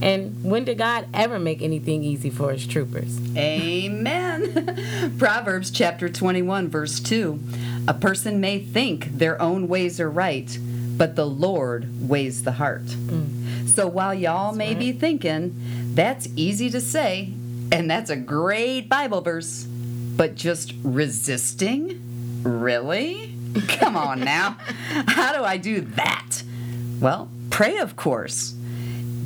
And 0.01 0.43
when 0.43 0.63
did 0.63 0.77
God 0.77 1.07
ever 1.13 1.39
make 1.39 1.62
anything 1.62 2.03
easy 2.03 2.29
for 2.29 2.51
his 2.51 2.65
troopers? 2.65 3.19
Amen. 3.36 5.15
Proverbs 5.19 5.71
chapter 5.71 6.09
21, 6.09 6.69
verse 6.69 7.00
2. 7.00 7.39
A 7.88 7.93
person 7.93 8.39
may 8.39 8.59
think 8.59 9.17
their 9.17 9.41
own 9.41 9.67
ways 9.67 10.00
are 10.00 10.09
right, 10.09 10.57
but 10.98 11.15
the 11.15 11.25
Lord 11.25 12.07
weighs 12.07 12.43
the 12.43 12.53
heart. 12.53 12.86
Mm. 12.86 13.67
So 13.67 13.88
while 13.88 14.13
y'all 14.13 14.53
may 14.53 14.74
be 14.74 14.91
thinking, 14.91 15.55
that's 15.95 16.29
easy 16.36 16.69
to 16.69 16.79
say, 16.79 17.33
and 17.71 17.89
that's 17.89 18.09
a 18.09 18.15
great 18.15 18.89
Bible 18.89 19.21
verse, 19.21 19.63
but 19.63 20.36
just 20.36 20.74
resisting? 20.83 22.41
Really? 22.43 23.36
Come 23.67 23.97
on 23.97 24.21
now. 24.21 24.57
How 25.07 25.35
do 25.37 25.43
I 25.43 25.57
do 25.57 25.81
that? 25.81 26.43
Well, 26.99 27.29
pray, 27.49 27.77
of 27.77 27.95
course. 27.95 28.55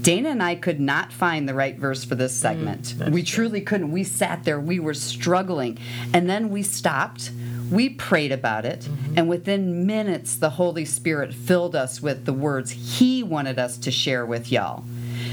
Dana 0.04 0.30
and 0.30 0.44
I 0.44 0.56
could 0.56 0.82
not 0.82 1.14
find 1.14 1.48
the 1.48 1.54
right 1.54 1.78
verse 1.78 2.04
for 2.04 2.16
this 2.16 2.36
segment. 2.36 2.94
we 3.10 3.24
truly 3.24 3.62
couldn't. 3.62 3.92
We 3.92 4.04
sat 4.04 4.44
there, 4.44 4.60
we 4.60 4.78
were 4.78 4.94
struggling. 4.94 5.78
And 6.14 6.30
then 6.30 6.50
we 6.50 6.62
stopped, 6.62 7.32
We 7.72 7.90
prayed 7.90 8.34
about 8.34 8.66
it, 8.66 8.82
mm-hmm. 8.82 9.18
and 9.18 9.30
within 9.30 9.88
minutes, 9.88 10.36
the 10.36 10.52
Holy 10.52 10.84
Spirit 10.84 11.34
filled 11.34 11.74
us 11.74 12.02
with 12.02 12.26
the 12.26 12.34
words 12.34 12.72
He 12.72 13.24
wanted 13.24 13.58
us 13.58 13.78
to 13.78 13.92
share 13.92 14.26
with 14.26 14.52
y'all. 14.52 14.84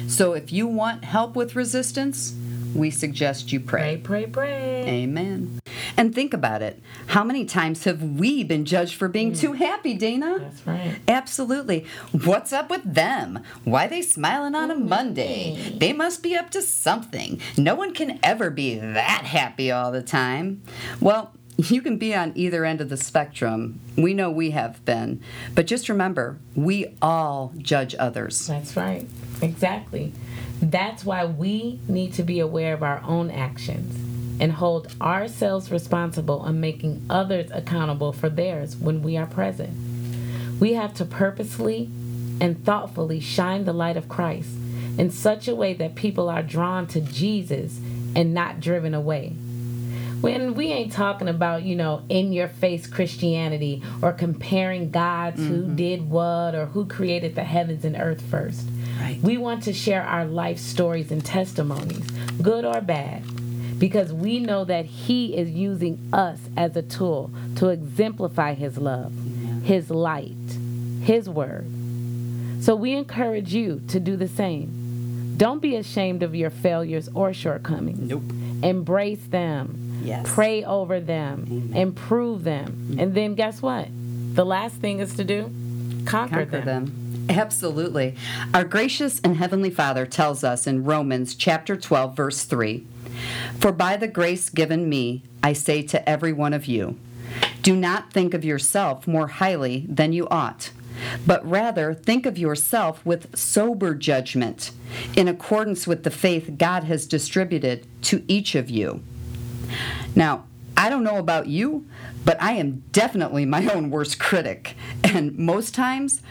So 0.07 0.35
if 0.35 0.53
you 0.53 0.69
want 0.69 1.05
help 1.05 1.35
with 1.35 1.57
resistance, 1.57 2.37
we 2.75 2.91
suggest 2.91 3.53
you 3.53 3.61
pray. 3.61 4.01
Pray, 4.03 4.25
pray, 4.25 4.31
pray. 4.31 4.85
Amen. 4.89 5.61
And 5.97 6.15
think 6.15 6.33
about 6.33 6.63
it. 6.63 6.81
How 7.09 7.25
many 7.25 7.45
times 7.45 7.85
have 7.85 8.03
we 8.03 8.45
been 8.45 8.65
judged 8.65 8.95
for 8.95 9.09
being 9.09 9.33
mm. 9.33 9.39
too 9.39 9.53
happy, 9.53 9.95
Dana? 9.95 10.39
That's 10.39 10.67
right. 10.67 10.97
Absolutely. 11.09 11.87
What's 12.13 12.53
up 12.53 12.71
with 12.71 12.83
them? 12.85 13.41
Why 13.65 13.87
they 13.87 14.03
smiling 14.03 14.55
on 14.55 14.71
a 14.71 14.75
mm-hmm. 14.75 14.89
Monday? 14.89 15.75
They 15.77 15.93
must 15.93 16.23
be 16.23 16.37
up 16.37 16.51
to 16.51 16.63
something. 16.63 17.41
No 17.57 17.75
one 17.75 17.93
can 17.95 18.19
ever 18.23 18.51
be 18.51 18.79
that 18.79 19.25
happy 19.25 19.71
all 19.71 19.93
the 19.93 20.03
time. 20.03 20.63
Well, 21.01 21.35
you 21.69 21.83
can 21.83 21.99
be 21.99 22.15
on 22.15 22.33
either 22.35 22.65
end 22.65 22.81
of 22.81 22.89
the 22.89 22.97
spectrum. 22.97 23.81
We 23.97 24.15
know 24.15 24.31
we 24.31 24.51
have 24.51 24.83
been. 24.85 25.21
But 25.55 25.67
just 25.67 25.89
remember, 25.89 26.39
we 26.55 26.97
all 27.03 27.53
judge 27.59 27.95
others. 27.99 28.47
That's 28.47 28.77
right. 28.77 29.07
Exactly. 29.43 30.13
That's 30.63 31.05
why 31.05 31.25
we 31.27 31.81
need 31.87 32.15
to 32.15 32.23
be 32.23 32.41
aware 32.41 32.73
of 32.73 32.83
our 32.83 33.03
own 33.05 33.31
actions 33.31 33.97
and 34.41 34.53
hold 34.53 34.95
ourselves 35.03 35.71
responsible 35.71 36.41
on 36.41 36.61
making 36.61 37.05
others 37.11 37.51
accountable 37.53 38.13
for 38.13 38.31
theirs 38.31 38.77
when 38.77 39.03
we 39.03 39.17
are 39.17 39.27
present. 39.27 39.71
We 40.59 40.75
have 40.75 40.95
to 40.95 41.05
purposely 41.05 41.91
and 42.41 42.65
thoughtfully 42.65 43.21
shine 43.21 43.65
the 43.65 43.75
light 43.75 43.99
of 43.99 44.09
Christ 44.09 44.51
in 44.99 45.11
such 45.11 45.47
a 45.47 45.55
way 45.55 45.75
that 45.75 45.95
people 45.95 46.31
are 46.31 46.43
drawn 46.43 46.87
to 46.89 47.01
Jesus 47.03 47.81
and 48.15 48.33
not 48.33 48.61
driven 48.61 48.95
away. 48.95 49.35
When 50.21 50.55
we 50.55 50.67
ain't 50.67 50.93
talking 50.93 51.29
about, 51.29 51.63
you 51.63 51.77
know, 51.77 52.03
in 52.09 52.33
your 52.33 52.49
face 52.49 52.87
Christianity 52.87 53.83
or 54.03 54.13
comparing 54.13 54.91
gods 54.91 55.41
mm-hmm. 55.41 55.49
who 55.49 55.75
did 55.75 56.11
what 56.11 56.55
or 56.55 56.67
who 56.67 56.87
created 56.87 57.35
the 57.35 57.45
heavens 57.45 57.85
and 57.85 57.97
earth 57.97 58.23
first. 58.23 58.67
Right. 59.01 59.19
We 59.23 59.39
want 59.39 59.63
to 59.65 59.73
share 59.73 60.03
our 60.03 60.27
life 60.27 60.59
stories 60.59 61.11
and 61.11 61.25
testimonies, 61.25 62.07
good 62.43 62.65
or 62.65 62.81
bad, 62.81 63.23
because 63.79 64.13
we 64.13 64.41
know 64.41 64.65
that 64.65 64.85
He 64.85 65.37
is 65.37 65.51
using 65.51 65.99
us 66.13 66.39
as 66.57 66.77
a 66.77 66.83
tool 66.83 67.31
to 67.57 67.69
exemplify 67.69 68.55
His 68.55 68.77
love. 68.77 69.13
His 69.65 69.91
light, 69.91 70.37
His 71.03 71.29
word. 71.29 71.67
So 72.61 72.77
we 72.77 72.93
encourage 72.93 73.55
you 73.55 73.81
to 73.89 73.99
do 73.99 74.17
the 74.17 74.29
same. 74.29 75.35
Don't 75.39 75.63
be 75.63 75.77
ashamed 75.77 76.23
of 76.23 76.35
your 76.35 76.51
failures 76.51 77.09
or 77.15 77.33
shortcomings. 77.33 78.11
Nope. 78.11 78.23
Embrace 78.63 79.25
them. 79.31 79.90
Yes. 80.03 80.25
Pray 80.27 80.65
over 80.65 81.01
them. 81.01 81.73
Improve 81.75 82.45
them. 82.45 82.73
Mm-hmm. 82.73 83.01
And 83.01 83.15
then 83.15 83.35
guess 83.35 83.63
what? 83.63 83.89
The 84.35 84.45
last 84.45 84.77
thing 84.77 85.01
is 85.01 85.15
to 85.17 85.25
do 85.25 85.53
conquer, 86.05 86.47
conquer 86.47 86.61
them. 86.61 86.87
them. 86.87 87.27
Absolutely. 87.31 88.17
Our 88.55 88.65
gracious 88.65 89.21
and 89.21 89.37
heavenly 89.37 89.71
Father 89.71 90.07
tells 90.07 90.43
us 90.43 90.67
in 90.67 90.85
Romans 90.85 91.35
chapter 91.35 91.77
12 91.77 92.17
verse 92.17 92.45
3, 92.45 92.87
"For 93.59 93.73
by 93.73 93.97
the 93.97 94.09
grace 94.09 94.49
given 94.49 94.89
me, 94.89 95.23
I 95.43 95.53
say 95.53 95.83
to 95.83 96.09
every 96.09 96.33
one 96.33 96.53
of 96.53 96.67
you, 96.67 96.97
do 97.63 97.77
not 97.77 98.13
think 98.13 98.35
of 98.35 98.45
yourself 98.45 99.07
more 99.07 99.29
highly 99.29 99.87
than 99.89 100.13
you 100.13 100.27
ought." 100.29 100.71
but 101.27 101.49
rather 101.49 101.95
think 101.95 102.27
of 102.27 102.39
yourself 102.39 103.05
with 103.05 103.35
sober 103.37 103.95
judgment, 103.95 104.71
in 105.17 105.29
accordance 105.29 105.87
with 105.87 106.03
the 106.03 106.11
faith 106.11 106.59
God 106.59 106.85
has 106.85 107.07
distributed 107.07 107.87
to 108.03 108.25
each 108.29 108.55
of 108.55 108.71
you. 108.71 109.03
Now, 110.15 110.45
I 110.77 110.89
don't 110.89 111.05
know 111.05 111.19
about 111.19 111.47
you, 111.47 111.87
but 112.25 112.41
I 112.41 112.53
am 112.53 112.85
definitely 112.93 113.45
my 113.45 113.67
own 113.73 113.91
worst 113.91 114.19
critic. 114.19 114.77
And 115.05 115.37
most 115.39 115.75
times, 115.75 116.23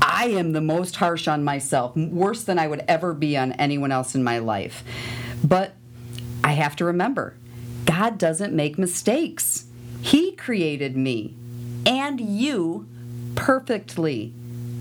I 0.00 0.26
am 0.26 0.52
the 0.52 0.60
most 0.60 0.96
harsh 0.96 1.28
on 1.28 1.44
myself, 1.44 1.94
worse 1.96 2.42
than 2.42 2.58
I 2.58 2.66
would 2.66 2.84
ever 2.88 3.14
be 3.14 3.36
on 3.36 3.52
anyone 3.52 3.92
else 3.92 4.14
in 4.14 4.24
my 4.24 4.38
life. 4.38 4.82
But 5.44 5.74
I 6.42 6.52
have 6.52 6.76
to 6.76 6.84
remember 6.84 7.36
God 7.84 8.18
doesn't 8.18 8.52
make 8.52 8.78
mistakes. 8.78 9.66
He 10.00 10.32
created 10.32 10.96
me 10.96 11.36
and 11.86 12.20
you 12.20 12.88
perfectly, 13.34 14.32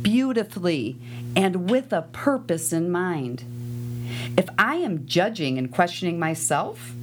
beautifully, 0.01 0.97
and 1.35 1.69
with 1.69 1.93
a 1.93 2.03
purpose 2.03 2.73
in 2.73 2.91
mind. 2.91 3.43
If 4.37 4.49
I 4.57 4.75
am 4.75 5.05
judging 5.05 5.57
and 5.57 5.71
questioning 5.71 6.19
myself, 6.19 6.93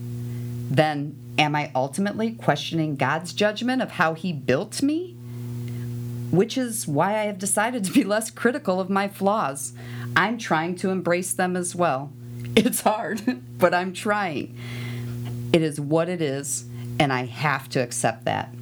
then 0.70 1.16
am 1.38 1.56
I 1.56 1.70
ultimately 1.74 2.32
questioning 2.32 2.96
God's 2.96 3.32
judgment 3.32 3.82
of 3.82 3.92
how 3.92 4.14
He 4.14 4.32
built 4.32 4.82
me? 4.82 5.18
which 6.30 6.58
is 6.58 6.86
why 6.86 7.18
I 7.18 7.24
have 7.24 7.38
decided 7.38 7.84
to 7.84 7.92
be 7.92 8.04
less 8.04 8.30
critical 8.30 8.80
of 8.80 8.90
my 8.90 9.08
flaws. 9.08 9.72
I'm 10.14 10.38
trying 10.38 10.76
to 10.76 10.90
embrace 10.90 11.32
them 11.32 11.56
as 11.56 11.74
well. 11.74 12.12
It's 12.56 12.80
hard, 12.80 13.40
but 13.58 13.72
I'm 13.72 13.92
trying. 13.92 14.56
It 15.52 15.62
is 15.62 15.80
what 15.80 16.08
it 16.08 16.20
is, 16.20 16.64
and 16.98 17.12
I 17.12 17.26
have 17.26 17.68
to 17.70 17.80
accept 17.80 18.24
that. 18.24 18.52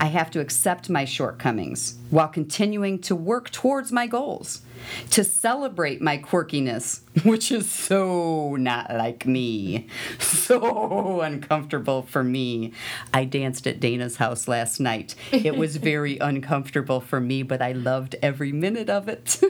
I 0.00 0.06
have 0.06 0.30
to 0.32 0.40
accept 0.40 0.90
my 0.90 1.04
shortcomings 1.04 1.96
while 2.10 2.28
continuing 2.28 2.98
to 3.00 3.16
work 3.16 3.50
towards 3.50 3.90
my 3.90 4.06
goals, 4.06 4.62
to 5.10 5.24
celebrate 5.24 6.00
my 6.00 6.18
quirkiness, 6.18 7.00
which 7.24 7.50
is 7.50 7.70
so 7.70 8.56
not 8.56 8.90
like 8.90 9.26
me, 9.26 9.88
so 10.18 11.20
uncomfortable 11.20 12.02
for 12.02 12.22
me. 12.22 12.72
I 13.12 13.24
danced 13.24 13.66
at 13.66 13.80
Dana's 13.80 14.16
house 14.16 14.46
last 14.46 14.80
night. 14.80 15.14
It 15.32 15.56
was 15.56 15.76
very 15.92 16.18
uncomfortable 16.18 17.00
for 17.00 17.20
me, 17.20 17.42
but 17.42 17.60
I 17.62 17.72
loved 17.72 18.16
every 18.22 18.52
minute 18.52 18.90
of 18.90 19.08
it. 19.08 19.40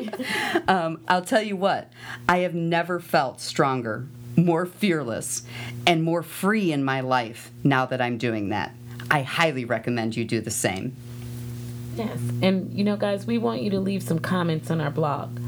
um, 0.68 1.00
I'll 1.08 1.24
tell 1.24 1.42
you 1.42 1.56
what, 1.56 1.92
I 2.28 2.38
have 2.38 2.54
never 2.54 3.00
felt 3.00 3.40
stronger, 3.40 4.06
more 4.36 4.66
fearless, 4.66 5.42
and 5.86 6.02
more 6.02 6.22
free 6.22 6.72
in 6.72 6.84
my 6.84 7.00
life 7.00 7.50
now 7.62 7.86
that 7.86 8.00
I'm 8.00 8.18
doing 8.18 8.50
that. 8.50 8.74
I 9.10 9.22
highly 9.22 9.64
recommend 9.64 10.16
you 10.16 10.24
do 10.24 10.40
the 10.40 10.50
same. 10.50 10.96
Yes. 11.96 12.18
And, 12.42 12.72
you 12.72 12.82
know, 12.84 12.96
guys, 12.96 13.26
we 13.26 13.38
want 13.38 13.62
you 13.62 13.70
to 13.70 13.80
leave 13.80 14.02
some 14.02 14.18
comments 14.18 14.70
on 14.70 14.80
our 14.80 14.90
blog. 14.90 15.38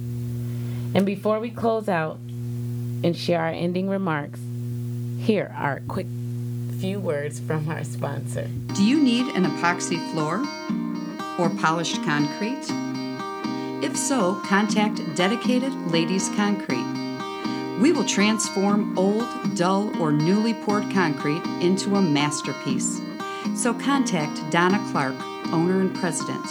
And 0.94 1.04
before 1.04 1.40
we 1.40 1.50
close 1.50 1.88
out 1.88 2.18
and 2.18 3.16
share 3.16 3.40
our 3.40 3.48
ending 3.48 3.88
remarks, 3.88 4.38
here 5.26 5.52
are 5.58 5.78
a 5.78 5.80
quick 5.88 6.06
few 6.78 7.00
words 7.00 7.40
from 7.40 7.68
our 7.68 7.82
sponsor. 7.82 8.48
Do 8.74 8.84
you 8.84 9.02
need 9.02 9.26
an 9.34 9.44
epoxy 9.44 9.98
floor 10.12 10.44
or 11.36 11.50
polished 11.58 11.96
concrete? 12.04 12.64
If 13.84 13.96
so, 13.96 14.40
contact 14.44 15.00
Dedicated 15.16 15.72
Ladies 15.90 16.28
Concrete. 16.36 16.86
We 17.80 17.90
will 17.90 18.04
transform 18.04 18.96
old, 18.96 19.26
dull, 19.56 20.00
or 20.00 20.12
newly 20.12 20.54
poured 20.54 20.88
concrete 20.92 21.42
into 21.60 21.96
a 21.96 22.00
masterpiece. 22.00 23.00
So 23.56 23.74
contact 23.74 24.40
Donna 24.52 24.78
Clark, 24.92 25.16
owner 25.52 25.80
and 25.80 25.92
president, 25.96 26.46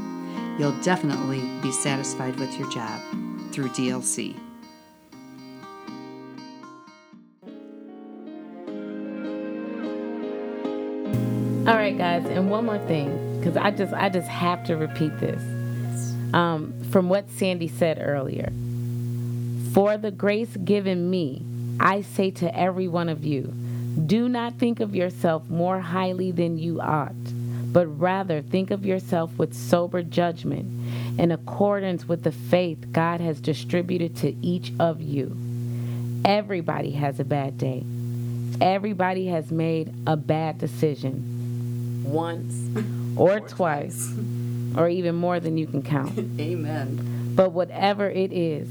You'll 0.60 0.80
definitely 0.82 1.42
be 1.62 1.72
satisfied 1.72 2.40
with 2.40 2.58
your 2.58 2.68
job 2.70 3.00
through 3.52 3.70
DLC. 3.70 4.36
All 11.68 11.76
right, 11.76 11.98
guys, 11.98 12.26
and 12.26 12.50
one 12.50 12.66
more 12.66 12.80
thing, 12.88 13.40
because 13.40 13.58
I 13.58 13.72
just 13.72 13.94
I 13.94 14.08
just 14.08 14.30
have 14.30 14.64
to 14.68 14.78
repeat 14.78 15.20
this. 15.20 15.42
Um, 16.34 16.74
from 16.92 17.10
what 17.10 17.30
Sandy 17.30 17.68
said 17.68 18.02
earlier, 18.02 18.54
for 19.74 19.98
the 19.98 20.12
grace 20.12 20.56
given 20.64 21.10
me, 21.10 21.42
I 21.80 22.04
say 22.04 22.32
to 22.32 22.58
every 22.58 22.88
one 22.88 23.10
of 23.10 23.26
you 23.26 23.54
do 24.06 24.30
not 24.30 24.56
think 24.60 24.80
of 24.80 24.96
yourself 24.96 25.50
more 25.50 25.80
highly 25.82 26.32
than 26.32 26.58
you 26.58 26.80
ought, 26.82 27.14
but 27.74 27.88
rather 27.88 28.42
think 28.42 28.72
of 28.72 28.86
yourself 28.86 29.38
with 29.38 29.54
sober 29.54 30.04
judgment 30.04 30.66
in 31.20 31.32
accordance 31.32 32.08
with 32.08 32.24
the 32.24 32.32
faith 32.32 32.92
God 32.92 33.22
has 33.22 33.42
distributed 33.42 34.16
to 34.18 34.36
each 34.46 34.72
of 34.80 35.02
you. 35.02 35.36
Everybody 36.26 36.92
has 36.92 37.20
a 37.20 37.24
bad 37.26 37.58
day. 37.58 37.84
everybody 38.62 39.28
has 39.28 39.52
made 39.52 39.94
a 40.08 40.18
bad 40.18 40.58
decision 40.58 42.04
once 42.06 42.56
or, 43.18 43.40
twice, 43.42 44.14
or 44.76 44.90
even 44.90 45.16
more 45.16 45.40
than 45.40 45.58
you 45.58 45.68
can 45.68 45.82
count. 45.84 46.18
Amen. 46.40 47.34
But 47.36 47.52
whatever 47.52 48.10
it 48.10 48.32
is, 48.34 48.68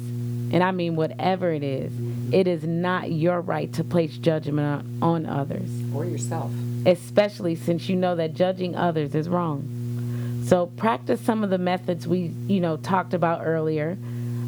and 0.52 0.62
I 0.62 0.70
mean 0.72 0.96
whatever 0.96 1.52
it 1.52 1.62
is, 1.62 1.92
it 2.32 2.46
is 2.46 2.64
not 2.64 3.12
your 3.12 3.40
right 3.40 3.72
to 3.74 3.84
place 3.84 4.16
judgment 4.18 4.84
on, 5.02 5.26
others, 5.26 5.70
Or 5.94 6.04
yourself. 6.04 6.50
especially 6.84 7.54
since 7.54 7.88
you 7.88 7.96
know 7.96 8.16
that 8.16 8.34
judging 8.34 8.74
others 8.76 9.14
is 9.14 9.28
wrong. 9.28 10.42
So 10.46 10.66
practice 10.66 11.20
some 11.20 11.42
of 11.42 11.50
the 11.50 11.58
methods 11.58 12.06
we, 12.06 12.32
you 12.46 12.60
know, 12.60 12.76
talked 12.76 13.14
about 13.14 13.42
earlier, 13.44 13.98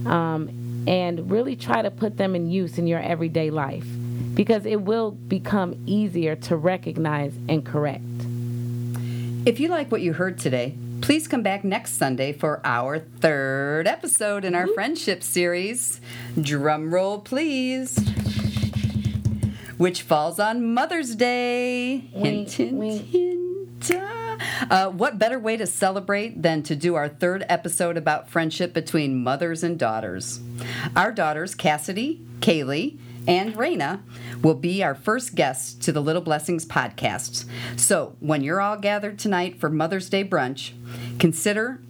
um, 0.06 0.84
and 0.86 1.30
really 1.30 1.56
try 1.56 1.82
to 1.82 1.90
put 1.90 2.16
them 2.16 2.34
in 2.34 2.50
use 2.50 2.78
in 2.78 2.86
your 2.86 3.00
everyday 3.00 3.50
life, 3.50 3.86
because 4.34 4.64
it 4.64 4.82
will 4.82 5.10
become 5.10 5.74
easier 5.86 6.36
to 6.36 6.56
recognize 6.56 7.34
and 7.48 7.64
correct. 7.66 8.04
If 9.44 9.60
you 9.60 9.68
like 9.68 9.90
what 9.90 10.02
you 10.02 10.12
heard 10.12 10.38
today, 10.38 10.74
please 11.00 11.28
come 11.28 11.42
back 11.42 11.64
next 11.64 11.92
Sunday 11.92 12.32
for 12.32 12.61
our 12.64 12.98
third 12.98 13.87
episode 13.87 14.44
in 14.44 14.54
our 14.54 14.66
friendship 14.68 15.22
series. 15.22 16.00
Drum 16.40 16.92
roll, 16.92 17.20
please. 17.20 17.98
Which 19.76 20.02
falls 20.02 20.40
on 20.40 20.74
Mother's 20.74 21.14
Day. 21.14 22.08
Wink, 22.12 22.48
hint, 22.48 22.52
hint, 22.52 22.72
wink. 22.74 23.02
hint. 23.06 23.90
Ah. 23.94 24.38
Uh, 24.70 24.90
what 24.90 25.18
better 25.18 25.38
way 25.38 25.56
to 25.56 25.66
celebrate 25.66 26.42
than 26.42 26.62
to 26.64 26.76
do 26.76 26.94
our 26.94 27.08
third 27.08 27.44
episode 27.48 27.96
about 27.96 28.28
friendship 28.28 28.72
between 28.72 29.22
mothers 29.22 29.62
and 29.62 29.78
daughters? 29.78 30.40
Our 30.96 31.12
daughters, 31.12 31.54
Cassidy, 31.54 32.20
Kaylee, 32.40 32.98
and 33.26 33.54
Raina 33.54 34.00
will 34.42 34.54
be 34.54 34.83
our 34.83 34.94
first 34.94 35.35
guests 35.35 35.74
to 35.85 35.92
the 35.92 36.00
Little 36.00 36.22
Blessings 36.22 36.64
podcast. 36.64 37.44
So, 37.76 38.16
when 38.20 38.42
you're 38.42 38.61
all 38.61 38.78
gathered 38.78 39.18
tonight 39.18 39.59
for 39.59 39.68
Mother's 39.68 40.09
Day 40.09 40.24
brunch, 40.24 40.72
consider 41.18 41.81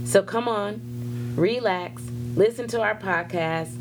So 0.05 0.23
come 0.23 0.47
on, 0.47 0.81
relax, 1.35 2.01
listen 2.35 2.67
to 2.69 2.81
our 2.81 2.95
podcast, 2.95 3.75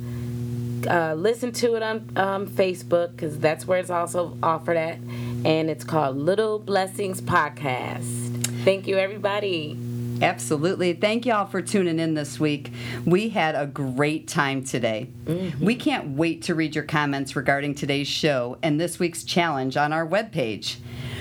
uh, 0.87 1.15
listen 1.15 1.53
to 1.53 1.77
it 1.77 1.83
on 1.83 2.11
um, 2.17 2.47
Facebook 2.47 3.13
because 3.13 3.39
that's 3.39 3.67
where 3.67 3.79
it's 3.79 3.89
also 3.89 4.37
offered 4.43 4.77
at, 4.77 4.99
and 5.47 5.71
it's 5.71 5.85
called 5.85 6.19
Little 6.19 6.59
Blessings 6.59 7.23
Podcast. 7.23 8.28
Thank 8.69 8.87
you, 8.87 8.99
everybody. 8.99 9.79
Absolutely. 10.21 10.93
Thank 10.93 11.25
y'all 11.25 11.47
for 11.47 11.63
tuning 11.63 11.99
in 11.99 12.13
this 12.13 12.39
week. 12.39 12.71
We 13.07 13.31
had 13.31 13.55
a 13.55 13.67
great 13.67 14.29
time 14.29 14.63
today. 14.63 15.09
Mm-hmm. 15.25 15.65
We 15.65 15.75
can't 15.75 16.11
wait 16.19 16.43
to 16.43 16.55
read 16.55 16.75
your 16.75 16.85
comments 16.85 17.35
regarding 17.35 17.77
today's 17.77 18.09
show 18.09 18.59
and 18.63 18.79
this 18.79 18.99
week's 18.99 19.25
challenge 19.25 19.79
on 19.79 19.95
our 19.95 20.07
webpage. 20.07 20.77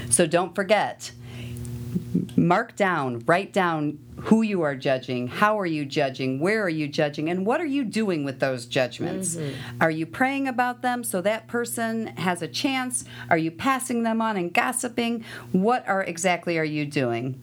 So 0.09 0.27
don't 0.27 0.53
forget, 0.55 1.13
mark 2.35 2.75
down, 2.75 3.19
write 3.25 3.53
down 3.53 3.99
who 4.21 4.41
you 4.41 4.61
are 4.63 4.75
judging, 4.75 5.27
how 5.27 5.59
are 5.59 5.65
you 5.65 5.85
judging, 5.85 6.39
where 6.39 6.63
are 6.63 6.69
you 6.69 6.87
judging, 6.87 7.29
and 7.29 7.45
what 7.45 7.61
are 7.61 7.65
you 7.65 7.83
doing 7.83 8.23
with 8.23 8.39
those 8.39 8.65
judgments? 8.65 9.35
Mm-hmm. 9.35 9.81
Are 9.81 9.91
you 9.91 10.05
praying 10.05 10.47
about 10.47 10.81
them 10.81 11.03
so 11.03 11.21
that 11.21 11.47
person 11.47 12.07
has 12.17 12.41
a 12.41 12.47
chance? 12.47 13.05
Are 13.29 13.37
you 13.37 13.51
passing 13.51 14.03
them 14.03 14.21
on 14.21 14.37
and 14.37 14.53
gossiping? 14.53 15.23
What 15.51 15.87
are 15.87 16.03
exactly 16.03 16.57
are 16.57 16.63
you 16.63 16.85
doing? 16.85 17.39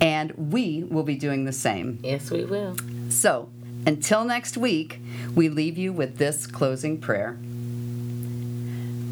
And 0.00 0.32
we 0.32 0.84
will 0.84 1.02
be 1.02 1.16
doing 1.16 1.44
the 1.44 1.52
same. 1.52 1.98
Yes, 2.02 2.30
we 2.30 2.44
will. 2.44 2.76
So, 3.08 3.50
until 3.84 4.24
next 4.24 4.56
week, 4.56 5.00
we 5.34 5.48
leave 5.48 5.76
you 5.76 5.92
with 5.92 6.18
this 6.18 6.46
closing 6.46 7.00
prayer. 7.00 7.36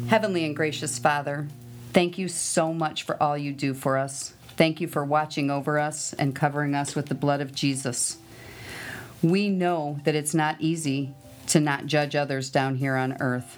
Heavenly 0.07 0.45
and 0.45 0.55
gracious 0.55 0.97
Father, 0.97 1.47
thank 1.93 2.17
you 2.17 2.27
so 2.27 2.73
much 2.73 3.03
for 3.03 3.21
all 3.21 3.37
you 3.37 3.51
do 3.51 3.73
for 3.73 3.97
us. 3.97 4.33
Thank 4.57 4.81
you 4.81 4.87
for 4.87 5.03
watching 5.03 5.49
over 5.49 5.79
us 5.79 6.13
and 6.13 6.35
covering 6.35 6.75
us 6.75 6.95
with 6.95 7.07
the 7.07 7.15
blood 7.15 7.41
of 7.41 7.53
Jesus. 7.53 8.17
We 9.21 9.49
know 9.49 9.99
that 10.03 10.15
it's 10.15 10.33
not 10.33 10.57
easy 10.59 11.13
to 11.47 11.59
not 11.59 11.85
judge 11.85 12.15
others 12.15 12.49
down 12.49 12.75
here 12.75 12.95
on 12.95 13.17
earth. 13.21 13.57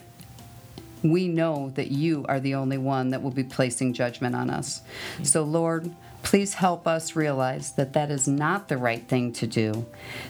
We 1.04 1.28
know 1.28 1.72
that 1.76 1.92
you 1.92 2.26
are 2.30 2.40
the 2.40 2.56
only 2.56 2.78
one 2.78 3.10
that 3.10 3.22
will 3.22 3.32
be 3.32 3.44
placing 3.44 3.94
judgment 3.94 4.36
on 4.36 4.50
us. 4.50 4.82
So, 5.22 5.44
Lord, 5.44 5.94
please 6.22 6.56
help 6.56 6.88
us 6.88 7.16
realize 7.16 7.74
that 7.74 7.94
that 7.94 8.10
is 8.10 8.28
not 8.28 8.70
the 8.70 8.78
right 8.78 9.06
thing 9.06 9.34
to 9.34 9.48
do, 9.48 9.86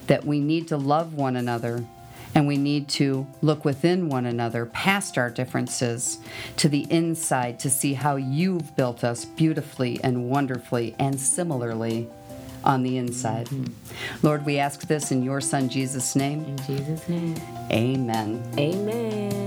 that 0.08 0.26
we 0.26 0.40
need 0.40 0.68
to 0.70 0.78
love 0.78 1.14
one 1.14 1.36
another 1.36 1.86
and 2.36 2.48
we 2.48 2.58
need 2.58 2.88
to 2.90 3.28
look 3.42 3.64
within 3.66 4.10
one 4.10 4.26
another 4.26 4.66
past 4.66 5.18
our 5.18 5.30
differences 5.30 6.20
to 6.58 6.70
the 6.70 6.92
inside 6.92 7.60
to 7.60 7.70
see 7.70 7.94
how 7.94 8.16
you've 8.16 8.76
built 8.76 9.04
us 9.04 9.26
beautifully 9.26 10.00
and 10.04 10.30
wonderfully 10.30 10.96
and 11.00 11.20
similarly 11.20 12.08
on 12.64 12.84
the 12.84 12.98
inside. 12.98 13.48
Mm-hmm. 13.48 14.26
Lord, 14.26 14.46
we 14.46 14.58
ask 14.58 14.88
this 14.88 15.12
in 15.12 15.22
your 15.24 15.42
Son 15.42 15.70
Jesus' 15.70 16.16
name. 16.16 16.46
In 16.46 16.58
Jesus' 16.58 17.08
name. 17.10 17.36
Amen. 17.72 18.44
Amen. 18.58 19.43